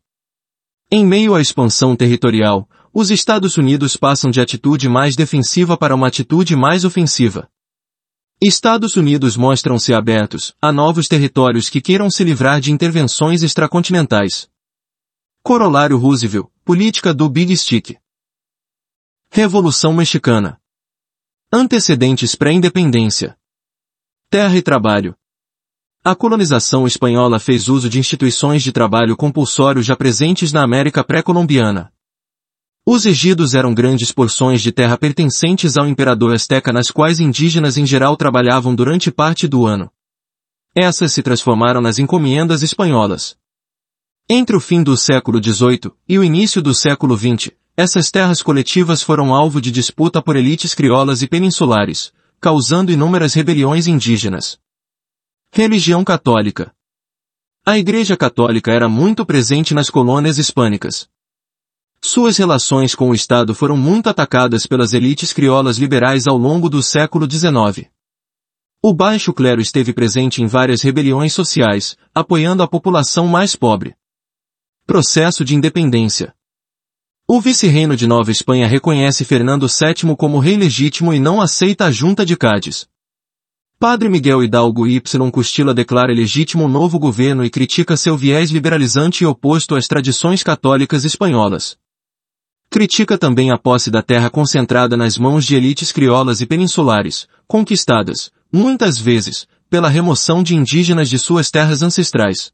Em 0.90 1.06
meio 1.06 1.36
à 1.36 1.42
expansão 1.42 1.94
territorial, 1.94 2.70
os 3.00 3.12
Estados 3.12 3.58
Unidos 3.58 3.96
passam 3.96 4.32
de 4.32 4.42
atitude 4.42 4.90
mais 4.90 5.16
defensiva 5.16 5.78
para 5.78 5.94
uma 5.94 6.08
atitude 6.08 6.56
mais 6.56 6.84
ofensiva. 6.84 7.48
Estados 8.42 8.96
Unidos 8.96 9.38
mostram-se 9.38 9.94
abertos 9.94 10.56
a 10.60 10.72
novos 10.72 11.08
territórios 11.08 11.70
que 11.70 11.80
queiram 11.80 12.10
se 12.10 12.24
livrar 12.24 12.60
de 12.60 12.72
intervenções 12.72 13.44
extracontinentais. 13.44 14.50
Corolário 15.44 15.96
Roosevelt, 15.96 16.48
política 16.66 17.14
do 17.14 17.30
Big 17.30 17.56
Stick. 17.56 18.00
Revolução 19.30 19.94
Mexicana. 19.94 20.60
Antecedentes 21.54 22.34
pré-independência. 22.34 23.38
Terra 24.28 24.58
e 24.58 24.62
trabalho. 24.64 25.16
A 26.04 26.16
colonização 26.16 26.88
espanhola 26.88 27.40
fez 27.40 27.70
uso 27.70 27.92
de 27.92 28.00
instituições 28.00 28.64
de 28.64 28.72
trabalho 28.72 29.16
compulsório 29.16 29.84
já 29.84 29.96
presentes 29.96 30.52
na 30.52 30.64
América 30.64 31.04
pré-colombiana. 31.04 31.94
Os 32.90 33.06
ejidos 33.06 33.54
eram 33.54 33.74
grandes 33.74 34.14
porções 34.14 34.62
de 34.62 34.72
terra 34.72 34.98
pertencentes 34.98 35.76
ao 35.76 35.90
imperador 35.90 36.34
azteca 36.34 36.72
nas 36.72 36.90
quais 36.90 37.20
indígenas 37.20 37.78
em 37.78 37.86
geral 37.86 38.16
trabalhavam 38.16 38.74
durante 38.74 39.12
parte 39.12 39.46
do 39.46 39.66
ano. 39.66 39.92
Essas 40.74 41.12
se 41.12 41.22
transformaram 41.22 41.82
nas 41.82 42.00
encomiendas 42.00 42.64
espanholas. 42.64 43.36
Entre 44.30 44.56
o 44.56 44.62
fim 44.62 44.82
do 44.82 44.96
século 44.96 45.44
XVIII 45.44 45.92
e 46.08 46.18
o 46.18 46.24
início 46.24 46.62
do 46.62 46.74
século 46.74 47.18
XX, 47.18 47.52
essas 47.76 48.10
terras 48.10 48.42
coletivas 48.42 49.04
foram 49.04 49.36
alvo 49.36 49.60
de 49.60 49.70
disputa 49.70 50.22
por 50.22 50.38
elites 50.38 50.74
criolas 50.74 51.22
e 51.22 51.28
peninsulares, 51.28 52.14
causando 52.40 52.90
inúmeras 52.90 53.34
rebeliões 53.34 53.88
indígenas. 53.88 54.58
Religião 55.52 56.06
católica. 56.06 56.74
A 57.66 57.78
Igreja 57.78 58.16
Católica 58.16 58.72
era 58.72 58.88
muito 58.88 59.26
presente 59.26 59.74
nas 59.74 59.90
colônias 59.90 60.38
hispânicas. 60.38 61.10
Suas 62.04 62.38
relações 62.38 62.96
com 62.96 63.10
o 63.10 63.14
Estado 63.14 63.54
foram 63.54 63.76
muito 63.76 64.08
atacadas 64.08 64.66
pelas 64.66 64.94
elites 64.94 65.34
criolas 65.34 65.78
liberais 65.78 66.28
ao 66.28 66.38
longo 66.38 66.70
do 66.70 66.82
século 66.82 67.30
XIX. 67.30 67.90
O 68.82 68.94
baixo 68.94 69.34
clero 69.34 69.60
esteve 69.60 69.92
presente 69.92 70.42
em 70.42 70.48
várias 70.48 70.82
rebeliões 70.82 71.34
sociais, 71.34 71.98
apoiando 72.14 72.64
a 72.64 72.68
população 72.68 73.28
mais 73.28 73.56
pobre. 73.56 73.96
Processo 74.86 75.44
de 75.44 75.56
independência. 75.56 76.34
O 77.28 77.42
vice-reino 77.42 77.98
de 77.98 78.08
Nova 78.08 78.32
Espanha 78.32 78.68
reconhece 78.68 79.26
Fernando 79.26 79.68
VII 79.68 80.16
como 80.16 80.40
rei 80.40 80.56
legítimo 80.56 81.14
e 81.14 81.20
não 81.20 81.42
aceita 81.42 81.86
a 81.86 81.92
junta 81.92 82.26
de 82.26 82.38
Cádiz. 82.38 82.88
Padre 83.80 84.08
Miguel 84.08 84.44
Hidalgo 84.44 84.88
Y 84.88 85.02
Costila 85.32 85.74
declara 85.74 86.14
legítimo 86.14 86.66
o 86.66 86.70
novo 86.70 86.98
governo 86.98 87.44
e 87.44 87.50
critica 87.50 87.98
seu 87.98 88.16
viés 88.16 88.50
liberalizante 88.50 89.24
e 89.24 89.28
oposto 89.28 89.76
às 89.76 89.88
tradições 89.88 90.42
católicas 90.42 91.04
espanholas. 91.04 91.78
Critica 92.78 93.18
também 93.18 93.50
a 93.50 93.58
posse 93.58 93.90
da 93.90 94.04
terra 94.04 94.30
concentrada 94.30 94.96
nas 94.96 95.18
mãos 95.18 95.44
de 95.44 95.56
elites 95.56 95.92
criolas 95.92 96.42
e 96.42 96.46
peninsulares, 96.46 97.28
conquistadas, 97.48 98.32
muitas 98.54 99.00
vezes, 99.00 99.48
pela 99.68 99.90
remoção 99.90 100.44
de 100.44 100.56
indígenas 100.56 101.10
de 101.10 101.18
suas 101.18 101.50
terras 101.50 101.82
ancestrais. 101.82 102.52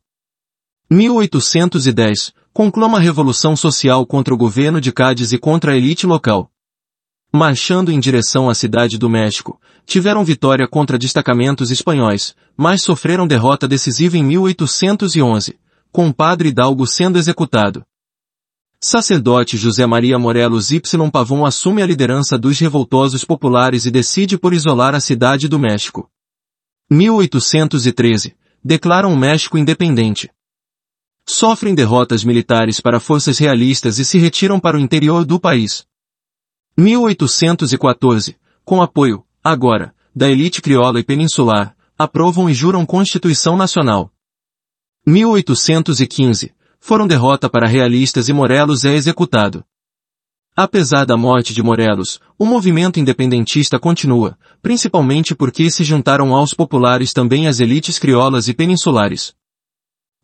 1810, 0.89 2.31
conclama 2.53 2.99
a 2.99 3.01
revolução 3.01 3.53
social 3.53 4.05
contra 4.05 4.33
o 4.33 4.37
governo 4.37 4.79
de 4.79 4.93
Cádiz 4.93 5.33
e 5.33 5.37
contra 5.37 5.73
a 5.73 5.75
elite 5.75 6.07
local. 6.07 6.49
Marchando 7.29 7.91
em 7.91 7.99
direção 7.99 8.49
à 8.49 8.55
cidade 8.55 8.97
do 8.97 9.09
México, 9.09 9.59
tiveram 9.85 10.23
vitória 10.23 10.65
contra 10.69 10.97
destacamentos 10.97 11.69
espanhóis, 11.69 12.33
mas 12.55 12.81
sofreram 12.81 13.27
derrota 13.27 13.67
decisiva 13.67 14.17
em 14.17 14.23
1811, 14.23 15.59
com 15.91 16.07
o 16.07 16.13
padre 16.13 16.47
Hidalgo 16.47 16.87
sendo 16.87 17.19
executado. 17.19 17.83
Sacerdote 18.85 19.55
José 19.55 19.85
Maria 19.85 20.19
Morelos 20.19 20.69
Y 20.69 20.81
Pavon 21.09 21.45
assume 21.45 21.81
a 21.81 21.85
liderança 21.85 22.37
dos 22.37 22.59
revoltosos 22.59 23.23
populares 23.23 23.85
e 23.85 23.91
decide 23.91 24.37
por 24.37 24.53
isolar 24.53 24.93
a 24.93 24.99
cidade 24.99 25.47
do 25.47 25.57
México. 25.57 26.11
1813. 26.91 28.35
Declaram 28.61 29.13
o 29.13 29.15
México 29.15 29.57
independente. 29.57 30.29
Sofrem 31.25 31.73
derrotas 31.73 32.25
militares 32.25 32.81
para 32.81 32.99
forças 32.99 33.37
realistas 33.37 33.99
e 33.99 34.03
se 34.03 34.17
retiram 34.17 34.59
para 34.59 34.75
o 34.75 34.79
interior 34.81 35.23
do 35.23 35.39
país. 35.39 35.85
1814. 36.77 38.35
Com 38.65 38.81
apoio, 38.81 39.23
agora, 39.41 39.95
da 40.13 40.29
elite 40.29 40.61
crioula 40.61 40.99
e 40.99 41.05
peninsular, 41.05 41.73
aprovam 41.97 42.49
e 42.49 42.53
juram 42.53 42.85
Constituição 42.85 43.55
Nacional. 43.55 44.11
1815 45.07 46.53
foram 46.85 47.07
derrota 47.07 47.49
para 47.49 47.65
realistas 47.65 48.27
e 48.27 48.33
Morelos 48.33 48.83
é 48.83 48.93
executado. 48.93 49.63
Apesar 50.53 51.05
da 51.05 51.15
morte 51.15 51.53
de 51.53 51.63
Morelos, 51.63 52.19
o 52.37 52.45
movimento 52.45 52.99
independentista 52.99 53.79
continua, 53.79 54.37
principalmente 54.61 55.33
porque 55.33 55.71
se 55.71 55.81
juntaram 55.85 56.35
aos 56.35 56.53
populares 56.53 57.13
também 57.13 57.47
as 57.47 57.61
elites 57.61 57.97
criolas 57.97 58.49
e 58.49 58.53
peninsulares. 58.53 59.33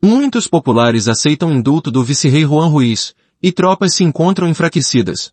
Muitos 0.04 0.50
populares 0.50 1.08
aceitam 1.08 1.50
indulto 1.50 1.90
do 1.90 2.04
vice-rei 2.04 2.44
Juan 2.44 2.68
Ruiz, 2.68 3.16
e 3.42 3.54
tropas 3.54 3.96
se 3.96 4.04
encontram 4.04 4.46
enfraquecidas. 4.46 5.32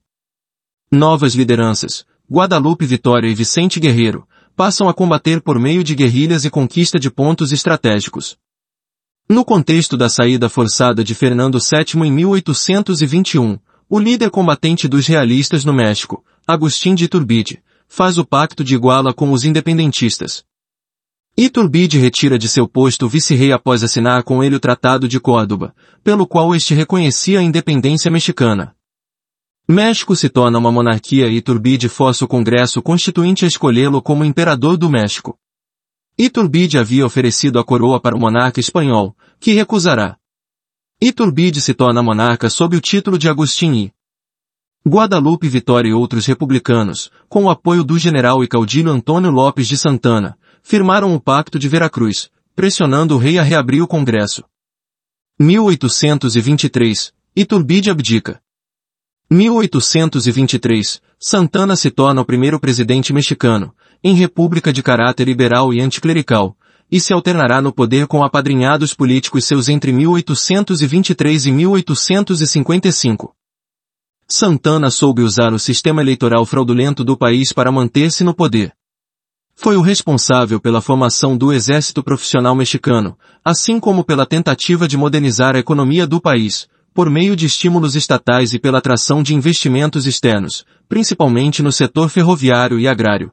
Novas 0.89 1.35
lideranças, 1.35 2.07
Guadalupe 2.31 2.87
Vitória 2.87 3.29
e 3.29 3.35
Vicente 3.35 3.81
Guerreiro, 3.81 4.29
passam 4.55 4.89
a 4.89 4.95
combater 4.95 5.41
por 5.41 5.59
meio 5.59 5.83
de 5.83 5.93
guerrilhas 5.97 6.45
e 6.45 6.51
conquista 6.51 7.01
de 7.01 7.11
pontos 7.11 7.51
estratégicos. 7.51 8.39
No 9.29 9.45
contexto 9.45 9.97
da 9.97 10.09
saída 10.09 10.49
forçada 10.49 11.03
de 11.03 11.13
Fernando 11.13 11.59
VII 11.59 12.07
em 12.07 12.13
1821, 12.13 13.59
o 13.91 13.99
líder 13.99 14.31
combatente 14.31 14.87
dos 14.87 15.09
realistas 15.09 15.65
no 15.65 15.73
México, 15.73 16.25
Agustín 16.47 16.95
de 16.95 17.07
Iturbide, 17.07 17.61
faz 17.89 18.19
o 18.19 18.25
pacto 18.25 18.63
de 18.63 18.77
iguala 18.77 19.13
com 19.13 19.33
os 19.33 19.45
independentistas. 19.45 20.45
Iturbide 21.37 21.99
retira 21.99 22.39
de 22.39 22.49
seu 22.49 22.69
posto 22.69 23.07
o 23.07 23.09
vice-rei 23.09 23.51
após 23.51 23.83
assinar 23.83 24.23
com 24.23 24.45
ele 24.45 24.55
o 24.55 24.61
Tratado 24.61 25.09
de 25.09 25.19
Córdoba, 25.19 25.75
pelo 26.05 26.25
qual 26.25 26.55
este 26.55 26.73
reconhecia 26.73 27.41
a 27.41 27.43
independência 27.43 28.09
mexicana. 28.09 28.77
México 29.67 30.15
se 30.15 30.29
torna 30.29 30.57
uma 30.57 30.71
monarquia 30.71 31.27
e 31.27 31.39
Iturbide 31.39 31.89
força 31.89 32.25
o 32.25 32.29
Congresso 32.29 32.81
Constituinte 32.81 33.45
a 33.45 33.49
escolhê-lo 33.49 34.01
como 34.01 34.25
imperador 34.25 34.77
do 34.77 34.89
México. 34.89 35.37
Iturbide 36.19 36.79
havia 36.79 37.05
oferecido 37.05 37.59
a 37.59 37.65
coroa 37.65 38.01
para 38.01 38.17
o 38.17 38.19
monarca 38.19 38.59
espanhol, 38.59 39.15
que 39.39 39.53
recusará. 39.53 40.17
Iturbide 40.99 41.61
se 41.61 41.75
torna 41.75 42.03
monarca 42.03 42.49
sob 42.49 42.75
o 42.75 42.81
título 42.81 43.19
de 43.19 43.29
Agustín 43.29 43.75
I. 43.75 43.93
Guadalupe 44.89 45.47
Vitória 45.47 45.91
e 45.91 45.93
outros 45.93 46.25
republicanos, 46.25 47.11
com 47.29 47.45
o 47.45 47.51
apoio 47.51 47.85
do 47.85 47.99
general 47.99 48.43
e 48.43 48.49
caudilho 48.49 48.91
Antônio 48.91 49.31
Lopes 49.31 49.69
de 49.69 49.77
Santana, 49.77 50.39
firmaram 50.63 51.15
o 51.15 51.21
Pacto 51.21 51.59
de 51.59 51.69
Veracruz, 51.69 52.31
pressionando 52.55 53.15
o 53.15 53.19
rei 53.19 53.39
a 53.39 53.43
reabrir 53.43 53.83
o 53.83 53.87
Congresso. 53.87 54.43
1823, 55.39 57.13
Iturbide 57.37 57.91
abdica. 57.91 58.41
1823, 59.29 61.03
Santana 61.19 61.75
se 61.75 61.91
torna 61.91 62.21
o 62.21 62.25
primeiro 62.25 62.61
presidente 62.61 63.13
mexicano, 63.13 63.75
em 64.03 64.15
república 64.15 64.73
de 64.73 64.85
caráter 64.85 65.25
liberal 65.25 65.75
e 65.75 65.81
anticlerical, 65.81 66.57
e 66.89 67.01
se 67.01 67.13
alternará 67.13 67.61
no 67.61 67.73
poder 67.73 68.07
com 68.07 68.23
apadrinhados 68.23 68.95
políticos 68.95 69.45
seus 69.45 69.69
entre 69.69 69.93
1823 69.93 71.47
e 71.47 71.53
1855. 71.53 73.35
Santana 74.29 74.91
soube 74.91 75.23
usar 75.23 75.53
o 75.53 75.59
sistema 75.59 76.01
eleitoral 76.01 76.47
fraudulento 76.47 77.03
do 77.03 77.17
país 77.17 77.53
para 77.53 77.73
manter-se 77.73 78.23
no 78.23 78.33
poder. 78.33 78.73
Foi 79.57 79.77
o 79.77 79.81
responsável 79.81 80.61
pela 80.61 80.81
formação 80.81 81.37
do 81.37 81.53
exército 81.53 82.01
profissional 82.01 82.55
mexicano, 82.55 83.19
assim 83.45 83.81
como 83.81 84.05
pela 84.05 84.27
tentativa 84.27 84.87
de 84.87 84.97
modernizar 84.97 85.57
a 85.57 85.59
economia 85.59 86.07
do 86.07 86.21
país, 86.21 86.69
por 86.97 87.11
meio 87.11 87.37
de 87.37 87.45
estímulos 87.45 87.95
estatais 87.95 88.55
e 88.55 88.59
pela 88.59 88.79
atração 88.79 89.23
de 89.23 89.35
investimentos 89.35 90.07
externos, 90.07 90.65
principalmente 90.89 91.63
no 91.63 91.71
setor 91.71 92.09
ferroviário 92.09 92.81
e 92.81 92.89
agrário. 92.89 93.31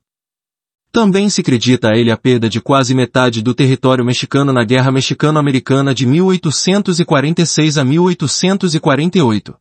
Também 0.91 1.30
se 1.30 1.39
acredita 1.39 1.88
a 1.88 1.97
ele 1.97 2.12
a 2.12 2.17
perda 2.17 2.49
de 2.49 2.60
quase 2.60 2.93
metade 2.93 3.41
do 3.41 3.54
território 3.54 4.04
mexicano 4.04 4.52
na 4.52 4.65
Guerra 4.65 4.91
Mexicano-Americana 4.91 5.95
de 5.95 6.06
1846 6.06 7.78
a 7.78 7.86
1848. 7.86 9.56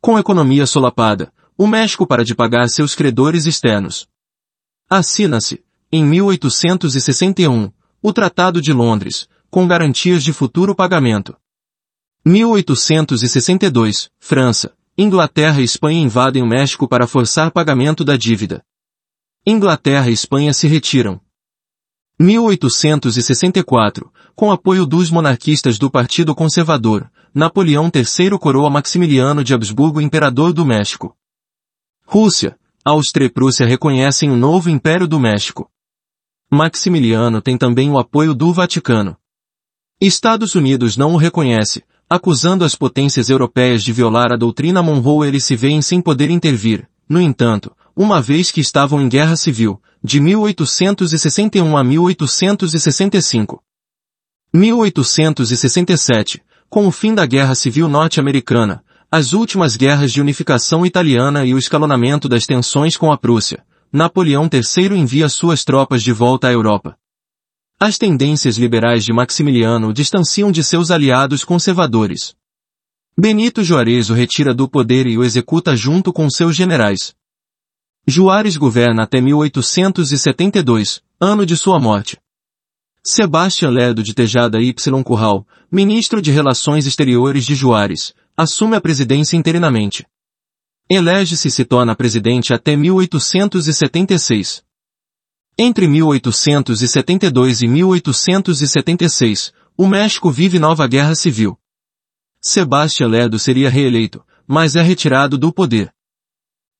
Com 0.00 0.18
economia 0.18 0.66
solapada, 0.66 1.32
o 1.56 1.66
México 1.66 2.06
para 2.06 2.24
de 2.24 2.34
pagar 2.34 2.68
seus 2.68 2.94
credores 2.94 3.46
externos. 3.46 4.08
Assina-se, 4.88 5.62
em 5.92 6.04
1861, 6.04 7.70
o 8.02 8.12
Tratado 8.12 8.60
de 8.62 8.72
Londres, 8.72 9.28
com 9.50 9.66
garantias 9.66 10.22
de 10.22 10.32
futuro 10.32 10.74
pagamento. 10.74 11.36
1862, 12.24 14.10
França, 14.18 14.74
Inglaterra 14.96 15.60
e 15.60 15.64
Espanha 15.64 16.00
invadem 16.00 16.42
o 16.42 16.46
México 16.46 16.86
para 16.86 17.06
forçar 17.06 17.50
pagamento 17.50 18.04
da 18.04 18.16
dívida. 18.16 18.62
Inglaterra 19.46 20.10
e 20.10 20.12
Espanha 20.12 20.52
se 20.52 20.68
retiram. 20.68 21.20
1864, 22.22 24.12
com 24.36 24.52
apoio 24.52 24.84
dos 24.84 25.10
monarquistas 25.10 25.78
do 25.78 25.90
Partido 25.90 26.34
Conservador, 26.34 27.10
Napoleão 27.32 27.90
III 27.94 28.38
coroa 28.38 28.68
Maximiliano 28.68 29.42
de 29.42 29.54
Habsburgo 29.54 30.02
imperador 30.02 30.52
do 30.52 30.66
México. 30.66 31.16
Rússia, 32.04 32.58
Áustria 32.84 33.24
e 33.24 33.30
Prússia 33.30 33.66
reconhecem 33.66 34.30
o 34.30 34.36
novo 34.36 34.68
Império 34.68 35.08
do 35.08 35.18
México. 35.18 35.70
Maximiliano 36.50 37.40
tem 37.40 37.56
também 37.56 37.88
o 37.88 37.98
apoio 37.98 38.34
do 38.34 38.52
Vaticano. 38.52 39.16
Estados 39.98 40.54
Unidos 40.54 40.98
não 40.98 41.14
o 41.14 41.16
reconhece, 41.16 41.82
acusando 42.06 42.66
as 42.66 42.74
potências 42.74 43.30
europeias 43.30 43.82
de 43.82 43.94
violar 43.94 44.30
a 44.30 44.36
doutrina 44.36 44.82
Monroe 44.82 45.26
eles 45.26 45.46
se 45.46 45.56
veem 45.56 45.80
sem 45.80 46.02
poder 46.02 46.28
intervir, 46.28 46.86
no 47.08 47.18
entanto, 47.18 47.74
uma 47.96 48.20
vez 48.20 48.50
que 48.50 48.60
estavam 48.60 49.00
em 49.00 49.08
guerra 49.08 49.36
civil, 49.36 49.80
de 50.02 50.20
1861 50.20 51.76
a 51.76 51.84
1865. 51.84 53.62
1867, 54.52 56.42
com 56.68 56.86
o 56.86 56.90
fim 56.90 57.14
da 57.14 57.26
Guerra 57.26 57.54
Civil 57.54 57.88
Norte-Americana, 57.88 58.82
as 59.10 59.32
últimas 59.32 59.76
guerras 59.76 60.12
de 60.12 60.20
unificação 60.20 60.86
italiana 60.86 61.44
e 61.44 61.52
o 61.52 61.58
escalonamento 61.58 62.28
das 62.28 62.46
tensões 62.46 62.96
com 62.96 63.12
a 63.12 63.18
Prússia, 63.18 63.64
Napoleão 63.92 64.48
III 64.50 64.96
envia 64.96 65.28
suas 65.28 65.64
tropas 65.64 66.02
de 66.02 66.12
volta 66.12 66.48
à 66.48 66.52
Europa. 66.52 66.96
As 67.78 67.98
tendências 67.98 68.56
liberais 68.56 69.04
de 69.04 69.12
Maximiliano 69.12 69.92
distanciam 69.92 70.52
de 70.52 70.62
seus 70.62 70.90
aliados 70.90 71.44
conservadores. 71.44 72.34
Benito 73.18 73.64
Juarez 73.64 74.08
o 74.08 74.14
retira 74.14 74.54
do 74.54 74.68
poder 74.68 75.06
e 75.06 75.18
o 75.18 75.24
executa 75.24 75.76
junto 75.76 76.12
com 76.12 76.30
seus 76.30 76.54
generais. 76.54 77.14
Juárez 78.06 78.56
governa 78.56 79.02
até 79.02 79.20
1872, 79.20 81.02
ano 81.20 81.44
de 81.44 81.56
sua 81.56 81.78
morte. 81.78 82.18
Sebastião 83.04 83.70
Ledo 83.70 84.02
de 84.02 84.14
Tejada 84.14 84.60
Y 84.60 85.02
Curral, 85.04 85.46
ministro 85.70 86.20
de 86.20 86.30
Relações 86.30 86.86
Exteriores 86.86 87.44
de 87.44 87.54
Juárez, 87.54 88.14
assume 88.36 88.76
a 88.76 88.80
presidência 88.80 89.36
interinamente. 89.36 90.06
Elege-se 90.88 91.48
e 91.48 91.50
se 91.50 91.64
torna 91.64 91.94
presidente 91.94 92.52
até 92.52 92.74
1876. 92.74 94.64
Entre 95.56 95.86
1872 95.86 97.62
e 97.62 97.68
1876, 97.68 99.52
o 99.76 99.86
México 99.86 100.30
vive 100.30 100.58
nova 100.58 100.86
guerra 100.86 101.14
civil. 101.14 101.56
Sebastião 102.40 103.08
Lerdo 103.08 103.38
seria 103.38 103.68
reeleito, 103.70 104.24
mas 104.46 104.74
é 104.74 104.82
retirado 104.82 105.38
do 105.38 105.52
poder. 105.52 105.92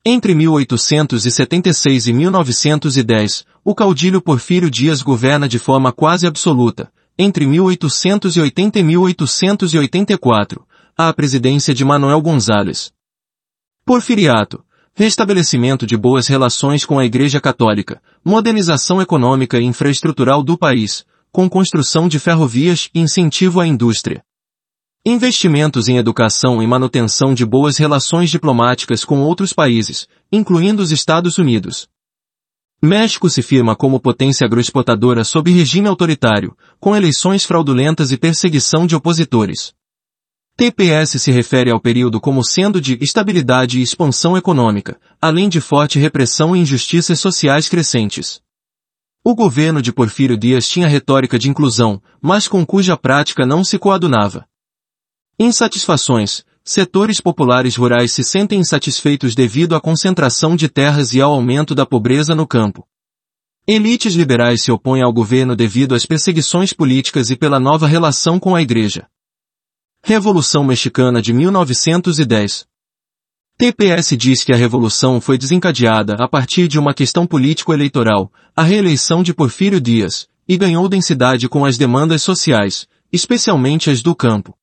Entre 0.03 0.35
1876 0.35 2.07
e 2.07 2.13
1910, 2.15 3.45
o 3.63 3.75
caudilho 3.75 4.23
Porfírio 4.23 4.71
Dias 4.71 5.03
governa 5.03 5.47
de 5.47 5.59
forma 5.59 5.93
quase 5.93 6.27
absoluta. 6.27 6.91
Entre 7.19 7.47
1880 7.47 8.79
e 8.79 8.83
1884, 8.83 10.67
há 10.97 11.11
a 11.11 11.13
presidência 11.13 11.75
de 11.75 11.85
Manuel 11.85 12.23
González. 12.23 12.91
Porfiriato. 13.85 14.65
Restabelecimento 14.95 15.87
de 15.87 15.99
boas 15.99 16.29
relações 16.29 16.87
com 16.87 16.99
a 16.99 17.05
Igreja 17.05 17.39
Católica, 17.39 18.01
modernização 18.25 19.03
econômica 19.03 19.61
e 19.61 19.65
infraestrutural 19.65 20.43
do 20.43 20.57
país, 20.57 21.05
com 21.31 21.49
construção 21.49 22.09
de 22.09 22.19
ferrovias 22.19 22.89
e 22.95 23.01
incentivo 23.01 23.61
à 23.61 23.67
indústria. 23.67 24.25
Investimentos 25.05 25.89
em 25.89 25.97
educação 25.97 26.63
e 26.63 26.67
manutenção 26.67 27.33
de 27.33 27.47
boas 27.47 27.79
relações 27.79 28.29
diplomáticas 28.29 29.03
com 29.03 29.23
outros 29.23 29.51
países, 29.51 30.07
incluindo 30.31 30.83
os 30.83 30.93
Estados 30.93 31.39
Unidos. 31.39 31.89
México 32.83 33.31
se 33.31 33.41
firma 33.41 33.75
como 33.75 33.99
potência 33.99 34.45
agroexportadora 34.45 35.25
sob 35.25 35.51
regime 35.51 35.89
autoritário, 35.89 36.55
com 36.79 36.95
eleições 36.95 37.47
fraudulentas 37.47 38.13
e 38.13 38.19
perseguição 38.19 38.87
de 38.87 38.95
opositores. 38.95 39.73
TPS 40.55 41.19
se 41.19 41.33
refere 41.33 41.71
ao 41.71 41.81
período 41.81 42.21
como 42.21 42.45
sendo 42.45 42.79
de 42.79 42.99
estabilidade 43.01 43.79
e 43.79 43.83
expansão 43.83 44.37
econômica, 44.37 45.01
além 45.19 45.49
de 45.49 45.63
forte 45.63 45.99
repressão 45.99 46.55
e 46.55 46.59
injustiças 46.59 47.19
sociais 47.19 47.71
crescentes. 47.71 48.43
O 49.25 49.35
governo 49.35 49.81
de 49.81 49.95
Porfírio 49.95 50.37
Dias 50.37 50.69
tinha 50.69 50.87
retórica 50.87 51.39
de 51.39 51.49
inclusão, 51.49 52.03
mas 52.21 52.47
com 52.47 52.67
cuja 52.67 52.99
prática 52.99 53.47
não 53.47 53.65
se 53.65 53.79
coadunava. 53.79 54.50
Insatisfações. 55.43 56.45
Setores 56.63 57.19
populares 57.19 57.75
rurais 57.75 58.13
se 58.13 58.23
sentem 58.23 58.61
insatisfeitos 58.61 59.35
devido 59.35 59.75
à 59.75 59.81
concentração 59.81 60.55
de 60.55 60.69
terras 60.69 61.15
e 61.15 61.21
ao 61.23 61.33
aumento 61.33 61.75
da 61.75 61.87
pobreza 61.87 62.35
no 62.35 62.47
campo. 62.47 62.87
Elites 63.67 64.15
liberais 64.15 64.63
se 64.63 64.71
opõem 64.71 65.01
ao 65.01 65.11
governo 65.11 65.57
devido 65.57 65.95
às 65.95 66.05
perseguições 66.05 66.75
políticas 66.75 67.31
e 67.31 67.37
pela 67.37 67.59
nova 67.59 67.87
relação 67.87 68.39
com 68.39 68.55
a 68.55 68.61
igreja. 68.61 69.09
Revolução 70.05 70.63
Mexicana 70.63 71.23
de 71.23 71.33
1910. 71.33 72.67
TPS 73.57 74.19
diz 74.19 74.45
que 74.45 74.53
a 74.53 74.57
revolução 74.59 75.23
foi 75.23 75.39
desencadeada 75.39 76.17
a 76.23 76.29
partir 76.29 76.69
de 76.69 76.79
uma 76.79 76.93
questão 76.93 77.27
político-eleitoral, 77.27 78.31
a 78.55 78.63
reeleição 78.63 79.23
de 79.23 79.33
Porfírio 79.33 79.81
Dias, 79.81 80.29
e 80.47 80.59
ganhou 80.59 80.87
densidade 80.87 81.49
com 81.49 81.65
as 81.65 81.79
demandas 81.79 82.23
sociais, 82.23 82.87
especialmente 83.11 83.89
as 83.89 84.03
do 84.03 84.15
campo. 84.15 84.60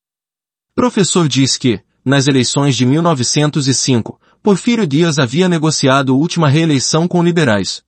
Professor 0.77 1.27
diz 1.27 1.57
que, 1.57 1.81
nas 2.05 2.27
eleições 2.27 2.75
de 2.75 2.85
1905, 2.85 4.21
Porfírio 4.43 4.85
Dias 4.85 5.17
havia 5.17 5.49
negociado 5.49 6.15
última 6.15 6.47
reeleição 6.47 7.07
com 7.07 7.23
liberais. 7.23 7.81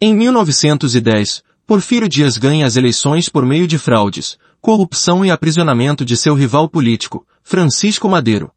Em 0.00 0.12
1910, 0.12 1.44
Porfírio 1.64 2.08
Dias 2.08 2.36
ganha 2.36 2.66
as 2.66 2.74
eleições 2.74 3.28
por 3.28 3.46
meio 3.46 3.68
de 3.68 3.78
fraudes, 3.78 4.36
corrupção 4.60 5.24
e 5.24 5.30
aprisionamento 5.30 6.04
de 6.04 6.16
seu 6.16 6.34
rival 6.34 6.68
político, 6.68 7.24
Francisco 7.40 8.08
Madeiro. 8.08 8.50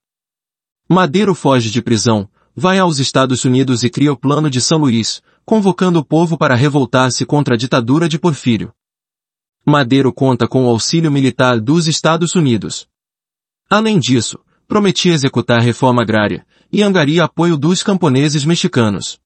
Madeiro 0.90 1.36
foge 1.36 1.70
de 1.70 1.84
prisão, 1.84 2.28
vai 2.56 2.80
aos 2.80 2.98
Estados 2.98 3.46
Unidos 3.46 3.84
e 3.84 3.92
cria 3.92 4.12
o 4.12 4.18
Plano 4.18 4.50
de 4.50 4.60
São 4.60 4.80
Luís, 4.80 5.22
convocando 5.46 6.00
o 6.00 6.04
povo 6.04 6.36
para 6.36 6.56
revoltar-se 6.56 7.24
contra 7.28 7.54
a 7.54 7.58
ditadura 7.60 8.10
de 8.10 8.18
Porfírio. 8.18 8.74
Madeiro 9.64 10.12
conta 10.12 10.48
com 10.48 10.66
o 10.66 10.68
auxílio 10.68 11.12
militar 11.12 11.60
dos 11.62 11.88
Estados 11.88 12.34
Unidos. 12.34 12.88
Além 13.70 14.00
disso, 14.00 14.40
prometia 14.68 15.14
executar 15.14 15.62
reforma 15.62 16.02
agrária, 16.02 16.46
e 16.72 16.82
angaria 16.82 17.24
apoio 17.24 17.58
dos 17.58 17.84
camponeses 17.84 18.46
mexicanos. 18.46 19.20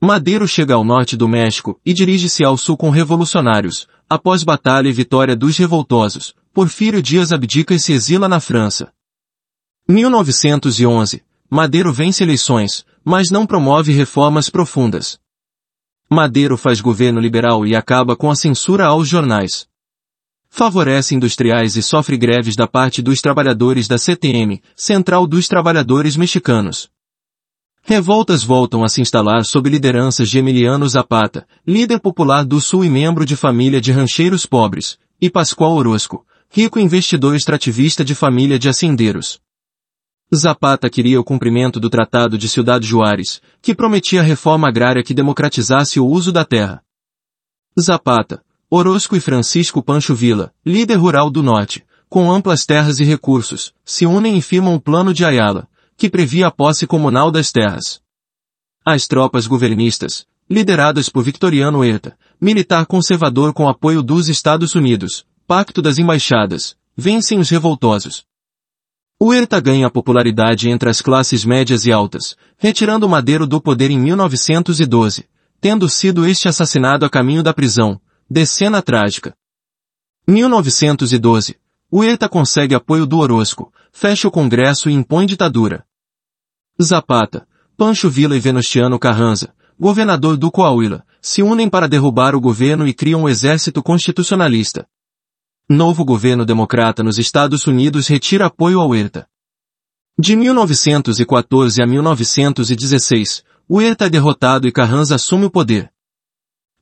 Madeiro 0.00 0.46
chega 0.46 0.74
ao 0.74 0.84
norte 0.84 1.16
do 1.16 1.28
México 1.28 1.80
e 1.84 1.94
dirige-se 1.94 2.44
ao 2.44 2.56
sul 2.56 2.76
com 2.76 2.90
revolucionários, 2.90 3.86
Após 4.08 4.44
batalha 4.44 4.88
e 4.88 4.92
vitória 4.92 5.34
dos 5.34 5.56
revoltosos, 5.56 6.34
Porfírio 6.52 7.02
Dias 7.02 7.32
abdica 7.32 7.74
e 7.74 7.80
se 7.80 7.92
exila 7.92 8.28
na 8.28 8.38
França. 8.38 8.92
1911. 9.88 11.24
Madero 11.50 11.92
vence 11.92 12.22
eleições, 12.22 12.84
mas 13.04 13.30
não 13.30 13.46
promove 13.46 13.92
reformas 13.92 14.50
profundas. 14.50 15.18
Madero 16.08 16.56
faz 16.56 16.80
governo 16.80 17.18
liberal 17.18 17.66
e 17.66 17.74
acaba 17.74 18.14
com 18.14 18.30
a 18.30 18.36
censura 18.36 18.86
aos 18.86 19.08
jornais. 19.08 19.66
Favorece 20.56 21.16
industriais 21.16 21.74
e 21.74 21.82
sofre 21.82 22.16
greves 22.16 22.54
da 22.54 22.68
parte 22.68 23.02
dos 23.02 23.20
trabalhadores 23.20 23.88
da 23.88 23.98
CTM, 23.98 24.62
Central 24.76 25.26
dos 25.26 25.48
Trabalhadores 25.48 26.16
Mexicanos. 26.16 26.88
Revoltas 27.82 28.44
voltam 28.44 28.84
a 28.84 28.88
se 28.88 29.00
instalar 29.00 29.44
sob 29.44 29.68
lideranças 29.68 30.30
de 30.30 30.38
Emiliano 30.38 30.88
Zapata, 30.88 31.44
líder 31.66 31.98
popular 31.98 32.44
do 32.44 32.60
Sul 32.60 32.84
e 32.84 32.88
membro 32.88 33.26
de 33.26 33.34
família 33.34 33.80
de 33.80 33.90
rancheiros 33.90 34.46
pobres, 34.46 34.96
e 35.20 35.28
Pascoal 35.28 35.72
Orozco, 35.72 36.24
rico 36.48 36.78
investidor 36.78 37.34
extrativista 37.34 38.04
de 38.04 38.14
família 38.14 38.56
de 38.56 38.68
hacendeiros. 38.68 39.40
Zapata 40.32 40.88
queria 40.88 41.18
o 41.18 41.24
cumprimento 41.24 41.80
do 41.80 41.90
Tratado 41.90 42.38
de 42.38 42.48
Ciudad 42.48 42.80
Juárez, 42.80 43.42
que 43.60 43.74
prometia 43.74 44.22
reforma 44.22 44.68
agrária 44.68 45.02
que 45.02 45.14
democratizasse 45.14 45.98
o 45.98 46.06
uso 46.06 46.30
da 46.30 46.44
terra. 46.44 46.80
Zapata, 47.76 48.40
Orozco 48.76 49.14
e 49.14 49.20
Francisco 49.20 49.80
Pancho 49.80 50.16
Villa, 50.16 50.52
líder 50.66 50.96
rural 50.96 51.30
do 51.30 51.44
Norte, 51.44 51.86
com 52.08 52.28
amplas 52.28 52.66
terras 52.66 52.98
e 52.98 53.04
recursos, 53.04 53.72
se 53.84 54.04
unem 54.04 54.36
e 54.36 54.42
firmam 54.42 54.74
o 54.74 54.80
Plano 54.80 55.14
de 55.14 55.24
Ayala, 55.24 55.68
que 55.96 56.10
previa 56.10 56.48
a 56.48 56.50
posse 56.50 56.84
comunal 56.84 57.30
das 57.30 57.52
terras. 57.52 58.00
As 58.84 59.06
tropas 59.06 59.46
governistas, 59.46 60.26
lideradas 60.50 61.08
por 61.08 61.22
Victoriano 61.22 61.78
Huerta, 61.78 62.18
militar 62.40 62.84
conservador 62.84 63.52
com 63.52 63.68
apoio 63.68 64.02
dos 64.02 64.28
Estados 64.28 64.74
Unidos, 64.74 65.24
Pacto 65.46 65.80
das 65.80 65.96
Embaixadas, 65.96 66.76
vencem 66.96 67.38
os 67.38 67.48
revoltosos. 67.50 68.24
Huerta 69.22 69.60
ganha 69.60 69.88
popularidade 69.88 70.68
entre 70.68 70.90
as 70.90 71.00
classes 71.00 71.44
médias 71.44 71.86
e 71.86 71.92
altas, 71.92 72.36
retirando 72.58 73.08
Madeiro 73.08 73.46
do 73.46 73.60
poder 73.60 73.92
em 73.92 74.00
1912, 74.00 75.28
tendo 75.60 75.88
sido 75.88 76.26
este 76.26 76.48
assassinado 76.48 77.06
a 77.06 77.08
caminho 77.08 77.40
da 77.40 77.54
prisão, 77.54 78.00
decena 78.28 78.82
trágica. 78.82 79.34
1912. 80.26 81.58
Huerta 81.92 82.28
consegue 82.28 82.74
apoio 82.74 83.06
do 83.06 83.18
Orozco, 83.18 83.72
fecha 83.92 84.26
o 84.26 84.30
Congresso 84.30 84.90
e 84.90 84.92
impõe 84.92 85.26
ditadura. 85.26 85.84
Zapata, 86.82 87.46
Pancho 87.76 88.10
Villa 88.10 88.36
e 88.36 88.40
Venustiano 88.40 88.98
Carranza, 88.98 89.54
governador 89.78 90.36
do 90.36 90.50
Coahuila, 90.50 91.04
se 91.20 91.42
unem 91.42 91.68
para 91.68 91.88
derrubar 91.88 92.34
o 92.34 92.40
governo 92.40 92.86
e 92.86 92.92
criam 92.92 93.22
um 93.22 93.28
exército 93.28 93.82
constitucionalista. 93.82 94.86
Novo 95.68 96.04
governo 96.04 96.44
democrata 96.44 97.02
nos 97.02 97.18
Estados 97.18 97.66
Unidos 97.66 98.08
retira 98.08 98.46
apoio 98.46 98.80
ao 98.80 98.88
Huerta. 98.88 99.28
De 100.18 100.36
1914 100.36 101.82
a 101.82 101.86
1916, 101.86 103.44
Huerta 103.70 104.06
é 104.06 104.10
derrotado 104.10 104.66
e 104.66 104.72
Carranza 104.72 105.14
assume 105.14 105.46
o 105.46 105.50
poder. 105.50 105.93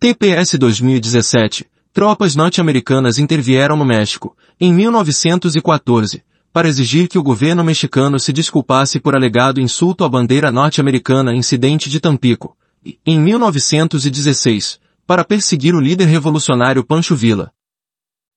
TPS 0.03 0.59
2017, 0.59 1.65
tropas 1.93 2.35
norte-americanas 2.35 3.19
intervieram 3.19 3.77
no 3.77 3.85
México, 3.85 4.37
em 4.61 4.75
1914, 4.75 6.25
para 6.53 6.67
exigir 6.67 7.07
que 7.07 7.21
o 7.21 7.23
governo 7.23 7.63
mexicano 7.63 8.19
se 8.19 8.33
desculpasse 8.33 8.99
por 8.99 9.15
alegado 9.15 9.61
insulto 9.61 10.03
à 10.03 10.09
bandeira 10.09 10.51
norte-americana 10.51 11.33
incidente 11.33 11.89
de 11.89 12.01
Tampico, 12.01 12.57
e, 12.85 12.99
em 13.07 13.21
1916, 13.21 14.81
para 15.07 15.23
perseguir 15.23 15.73
o 15.73 15.81
líder 15.81 16.09
revolucionário 16.09 16.85
Pancho 16.85 17.15
Villa. 17.15 17.53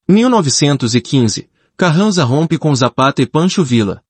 1915, 0.08 1.50
Carranza 1.76 2.24
rompe 2.24 2.60
com 2.60 2.76
Zapata 2.76 3.24
e 3.24 3.26
Pancho 3.26 3.64
Villa. 3.64 4.04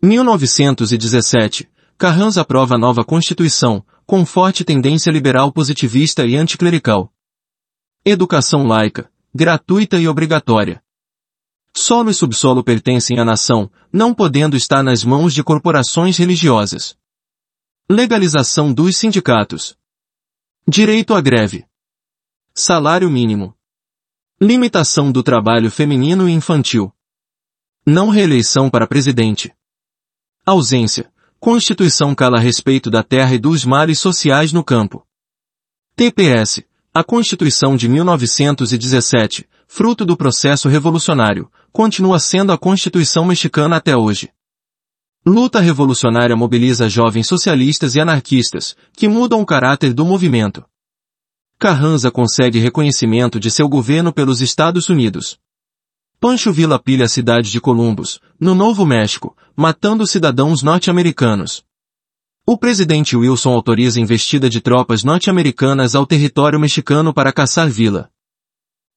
1917, 0.00 1.68
Carranza 1.98 2.42
aprova 2.42 2.78
nova 2.78 3.04
Constituição, 3.04 3.84
com 4.10 4.26
forte 4.26 4.64
tendência 4.64 5.08
liberal 5.08 5.52
positivista 5.52 6.26
e 6.26 6.34
anticlerical. 6.34 7.12
Educação 8.04 8.66
laica, 8.66 9.08
gratuita 9.32 10.00
e 10.00 10.08
obrigatória. 10.08 10.82
Solo 11.72 12.10
e 12.10 12.14
subsolo 12.14 12.64
pertencem 12.64 13.20
à 13.20 13.24
nação, 13.24 13.70
não 13.92 14.12
podendo 14.12 14.56
estar 14.56 14.82
nas 14.82 15.04
mãos 15.04 15.32
de 15.32 15.44
corporações 15.44 16.16
religiosas. 16.16 16.98
Legalização 17.88 18.72
dos 18.72 18.96
sindicatos. 18.96 19.78
Direito 20.66 21.14
à 21.14 21.20
greve. 21.20 21.64
Salário 22.52 23.08
mínimo. 23.08 23.56
Limitação 24.40 25.12
do 25.12 25.22
trabalho 25.22 25.70
feminino 25.70 26.28
e 26.28 26.32
infantil. 26.32 26.92
Não 27.86 28.08
reeleição 28.08 28.68
para 28.68 28.88
presidente. 28.88 29.54
Ausência. 30.44 31.12
Constituição 31.42 32.14
cala 32.14 32.36
a 32.36 32.40
respeito 32.40 32.90
da 32.90 33.02
terra 33.02 33.34
e 33.34 33.38
dos 33.38 33.64
males 33.64 33.98
sociais 33.98 34.52
no 34.52 34.62
campo. 34.62 35.06
TPS. 35.96 36.62
A 36.92 37.02
Constituição 37.02 37.76
de 37.76 37.88
1917, 37.88 39.48
fruto 39.66 40.04
do 40.04 40.18
processo 40.18 40.68
revolucionário, 40.68 41.50
continua 41.72 42.18
sendo 42.18 42.52
a 42.52 42.58
Constituição 42.58 43.24
mexicana 43.24 43.76
até 43.76 43.96
hoje. 43.96 44.28
Luta 45.24 45.60
revolucionária 45.60 46.36
mobiliza 46.36 46.90
jovens 46.90 47.26
socialistas 47.26 47.94
e 47.94 48.00
anarquistas, 48.00 48.76
que 48.92 49.08
mudam 49.08 49.40
o 49.40 49.46
caráter 49.46 49.94
do 49.94 50.04
movimento. 50.04 50.62
Carranza 51.58 52.10
consegue 52.10 52.58
reconhecimento 52.58 53.40
de 53.40 53.50
seu 53.50 53.66
governo 53.66 54.12
pelos 54.12 54.42
Estados 54.42 54.90
Unidos. 54.90 55.38
Pancho 56.20 56.52
Villa 56.52 56.78
pilha 56.78 57.06
a 57.06 57.08
cidade 57.08 57.50
de 57.50 57.58
Columbus, 57.58 58.20
no 58.38 58.54
Novo 58.54 58.84
México, 58.84 59.34
matando 59.56 60.06
cidadãos 60.06 60.62
norte-americanos. 60.62 61.64
O 62.46 62.58
presidente 62.58 63.16
Wilson 63.16 63.54
autoriza 63.54 63.98
investida 63.98 64.46
de 64.50 64.60
tropas 64.60 65.02
norte-americanas 65.02 65.94
ao 65.94 66.04
território 66.04 66.60
mexicano 66.60 67.14
para 67.14 67.32
caçar 67.32 67.70
Villa. 67.70 68.10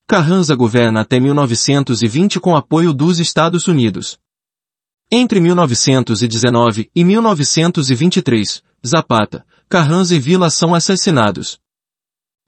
Carranza 0.05 0.53
governa 0.53 0.99
até 0.99 1.17
1920 1.17 2.41
com 2.41 2.57
apoio 2.57 2.93
dos 2.93 3.19
Estados 3.19 3.69
Unidos. 3.69 4.19
Entre 5.09 5.39
1919 5.39 6.91
e 6.93 7.05
1923, 7.05 8.61
Zapata, 8.85 9.45
Carranza 9.69 10.13
e 10.13 10.19
Villa 10.19 10.49
são 10.49 10.75
assassinados. 10.75 11.62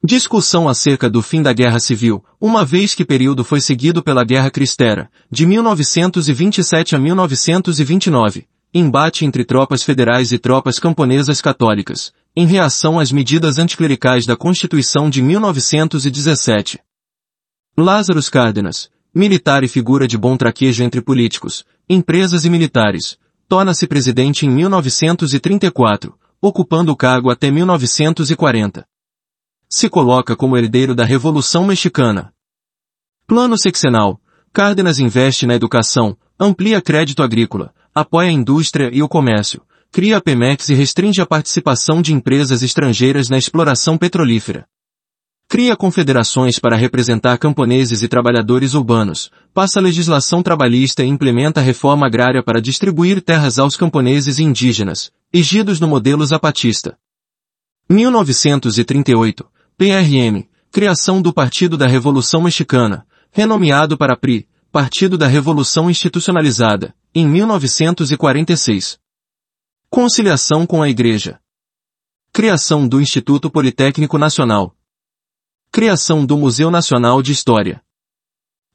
Discussão 0.05 0.69
acerca 0.69 1.09
do 1.09 1.19
fim 1.19 1.41
da 1.41 1.51
Guerra 1.51 1.79
Civil, 1.79 2.23
uma 2.39 2.63
vez 2.63 2.93
que 2.93 3.03
período 3.03 3.43
foi 3.43 3.59
seguido 3.59 4.03
pela 4.03 4.23
Guerra 4.23 4.51
Cristera, 4.51 5.09
de 5.31 5.47
1927 5.47 6.95
a 6.95 6.99
1929, 6.99 8.45
embate 8.71 9.25
entre 9.25 9.43
tropas 9.43 9.81
federais 9.81 10.31
e 10.31 10.37
tropas 10.37 10.77
camponesas 10.77 11.41
católicas, 11.41 12.13
em 12.35 12.45
reação 12.45 12.99
às 12.99 13.11
medidas 13.11 13.57
anticlericais 13.57 14.27
da 14.27 14.35
Constituição 14.35 15.09
de 15.09 15.23
1917. 15.23 16.79
Lázaros 17.75 18.29
Cárdenas, 18.29 18.91
militar 19.13 19.63
e 19.63 19.67
figura 19.67 20.07
de 20.07 20.19
bom 20.19 20.37
traquejo 20.37 20.83
entre 20.83 21.01
políticos, 21.01 21.65
empresas 21.89 22.45
e 22.45 22.49
militares, 22.51 23.17
torna-se 23.49 23.87
presidente 23.87 24.45
em 24.45 24.51
1934, 24.51 26.13
ocupando 26.39 26.91
o 26.91 26.95
cargo 26.95 27.31
até 27.31 27.49
1940. 27.49 28.85
Se 29.69 29.89
coloca 29.89 30.35
como 30.35 30.57
herdeiro 30.57 30.93
da 30.93 31.03
Revolução 31.03 31.65
Mexicana. 31.65 32.31
Plano 33.25 33.57
sexenal. 33.57 34.21
Cárdenas 34.53 34.99
investe 34.99 35.45
na 35.45 35.55
educação, 35.55 36.15
amplia 36.39 36.81
crédito 36.81 37.21
agrícola, 37.21 37.73
apoia 37.93 38.29
a 38.29 38.31
indústria 38.31 38.89
e 38.93 39.01
o 39.03 39.09
comércio, 39.09 39.61
cria 39.91 40.17
a 40.17 40.21
Pemex 40.21 40.69
e 40.69 40.73
restringe 40.73 41.19
a 41.21 41.25
participação 41.25 42.01
de 42.01 42.13
empresas 42.13 42.63
estrangeiras 42.63 43.27
na 43.27 43.37
exploração 43.37 43.97
petrolífera. 43.97 44.65
Cria 45.47 45.75
confederações 45.75 46.57
para 46.57 46.75
representar 46.75 47.37
camponeses 47.37 48.01
e 48.01 48.07
trabalhadores 48.07 48.73
urbanos, 48.75 49.29
passa 49.53 49.81
legislação 49.81 50.41
trabalhista 50.41 51.03
e 51.03 51.07
implementa 51.07 51.59
reforma 51.59 52.07
agrária 52.07 52.41
para 52.41 52.61
distribuir 52.61 53.21
terras 53.21 53.59
aos 53.59 53.75
camponeses 53.75 54.39
e 54.39 54.43
indígenas, 54.43 55.11
egidos 55.33 55.79
no 55.79 55.87
modelo 55.87 56.25
zapatista. 56.25 56.97
1938, 57.89 59.45
PRM, 59.77 60.47
criação 60.71 61.21
do 61.21 61.33
Partido 61.33 61.77
da 61.77 61.85
Revolução 61.85 62.41
Mexicana, 62.41 63.05
renomeado 63.29 63.97
para 63.97 64.15
PRI, 64.15 64.47
Partido 64.71 65.17
da 65.17 65.27
Revolução 65.27 65.89
Institucionalizada, 65.89 66.95
em 67.13 67.27
1946. 67.27 68.97
Conciliação 69.89 70.65
com 70.65 70.81
a 70.81 70.89
Igreja. 70.89 71.39
Criação 72.31 72.87
do 72.87 73.01
Instituto 73.01 73.49
Politécnico 73.49 74.17
Nacional, 74.17 74.75
Criação 75.75 76.25
do 76.25 76.37
Museu 76.37 76.71
Nacional 76.71 77.21
de 77.21 77.33
História. 77.33 77.81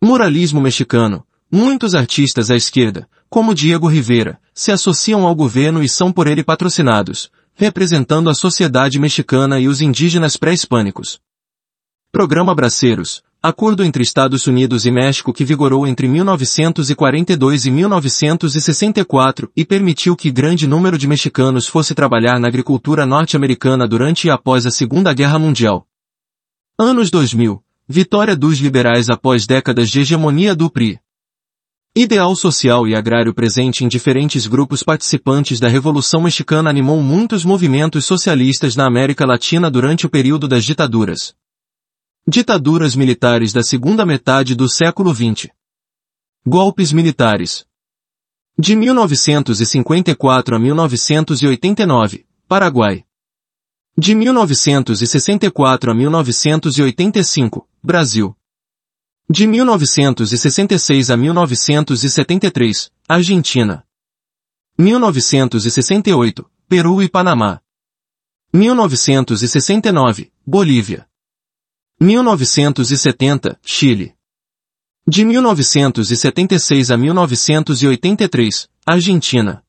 Muralismo 0.03 0.61
mexicano. 0.61 1.27
Muitos 1.51 1.95
artistas 1.95 2.51
à 2.51 2.57
esquerda, 2.57 3.09
como 3.31 3.55
Diego 3.55 3.89
Rivera, 3.89 4.39
se 4.53 4.71
associam 4.71 5.27
ao 5.27 5.35
governo 5.35 5.83
e 5.83 5.89
são 5.89 6.13
por 6.13 6.27
ele 6.27 6.45
patrocinados, 6.45 7.31
representando 7.61 8.31
a 8.31 8.35
sociedade 8.35 8.99
mexicana 8.99 9.61
e 9.61 9.69
os 9.69 9.83
indígenas 9.83 10.35
pré-hispânicos. 10.35 11.21
Programa 12.11 12.55
Braceiros. 12.55 13.23
acordo 13.43 13.85
entre 13.85 14.03
Estados 14.03 14.47
Unidos 14.47 14.87
e 14.87 14.91
México 14.91 15.31
que 15.31 15.45
vigorou 15.45 15.87
entre 15.87 16.09
1942 16.09 17.67
e 17.67 17.71
1964 17.71 19.53
e 19.55 19.63
permitiu 19.63 20.17
que 20.17 20.31
grande 20.31 20.67
número 20.67 20.97
de 20.97 21.07
mexicanos 21.07 21.67
fosse 21.67 21.95
trabalhar 21.95 22.41
na 22.41 22.49
agricultura 22.49 23.05
norte-americana 23.05 23.87
durante 23.87 24.29
e 24.29 24.31
após 24.31 24.65
a 24.65 24.71
Segunda 24.71 25.13
Guerra 25.13 25.39
Mundial. 25.39 25.87
Anos 26.79 27.11
2000. 27.11 27.63
Vitória 27.87 28.35
dos 28.35 28.59
liberais 28.59 29.11
após 29.11 29.47
décadas 29.47 29.91
de 29.91 30.01
hegemonia 30.01 30.55
do 30.55 30.71
PRI. 30.71 30.99
Ideal 31.95 32.37
social 32.37 32.87
e 32.87 32.95
agrário 32.95 33.35
presente 33.35 33.85
em 33.85 33.89
diferentes 33.89 34.47
grupos 34.47 34.81
participantes 34.81 35.59
da 35.59 35.67
Revolução 35.67 36.23
Mexicana 36.23 36.71
animou 36.71 37.03
muitos 37.03 37.45
movimentos 37.45 38.05
socialistas 38.05 38.77
na 38.77 38.87
América 38.87 39.27
Latina 39.27 39.69
durante 39.69 40.07
o 40.07 40.09
período 40.09 40.47
das 40.47 40.65
ditaduras. 40.65 41.35
Ditaduras 42.29 42.95
militares 42.95 43.53
da 43.53 43.65
segunda 43.65 44.07
metade 44.07 44.55
do 44.55 44.69
século 44.69 45.13
XX. 45.13 45.49
Golpes 46.47 46.93
militares. 46.93 47.67
De 48.57 48.77
1954 48.77 50.55
a 50.55 50.59
1989, 50.61 52.25
Paraguai. 52.47 53.05
De 53.99 54.15
1964 54.15 55.91
a 55.91 55.95
1985, 55.95 57.69
Brasil. 57.83 58.37
De 59.33 59.47
1966 59.47 61.09
a 61.09 61.17
1973, 61.17 62.91
Argentina. 63.09 63.87
1968, 64.77 66.51
Peru 66.69 67.01
e 67.01 67.09
Panamá. 67.09 67.63
1969, 68.53 70.33
Bolívia. 70.45 71.09
1970, 72.01 73.57
Chile. 73.63 74.17
De 75.07 75.25
1976 75.25 76.91
a 76.91 76.97
1983, 76.97 78.69
Argentina. 78.85 79.65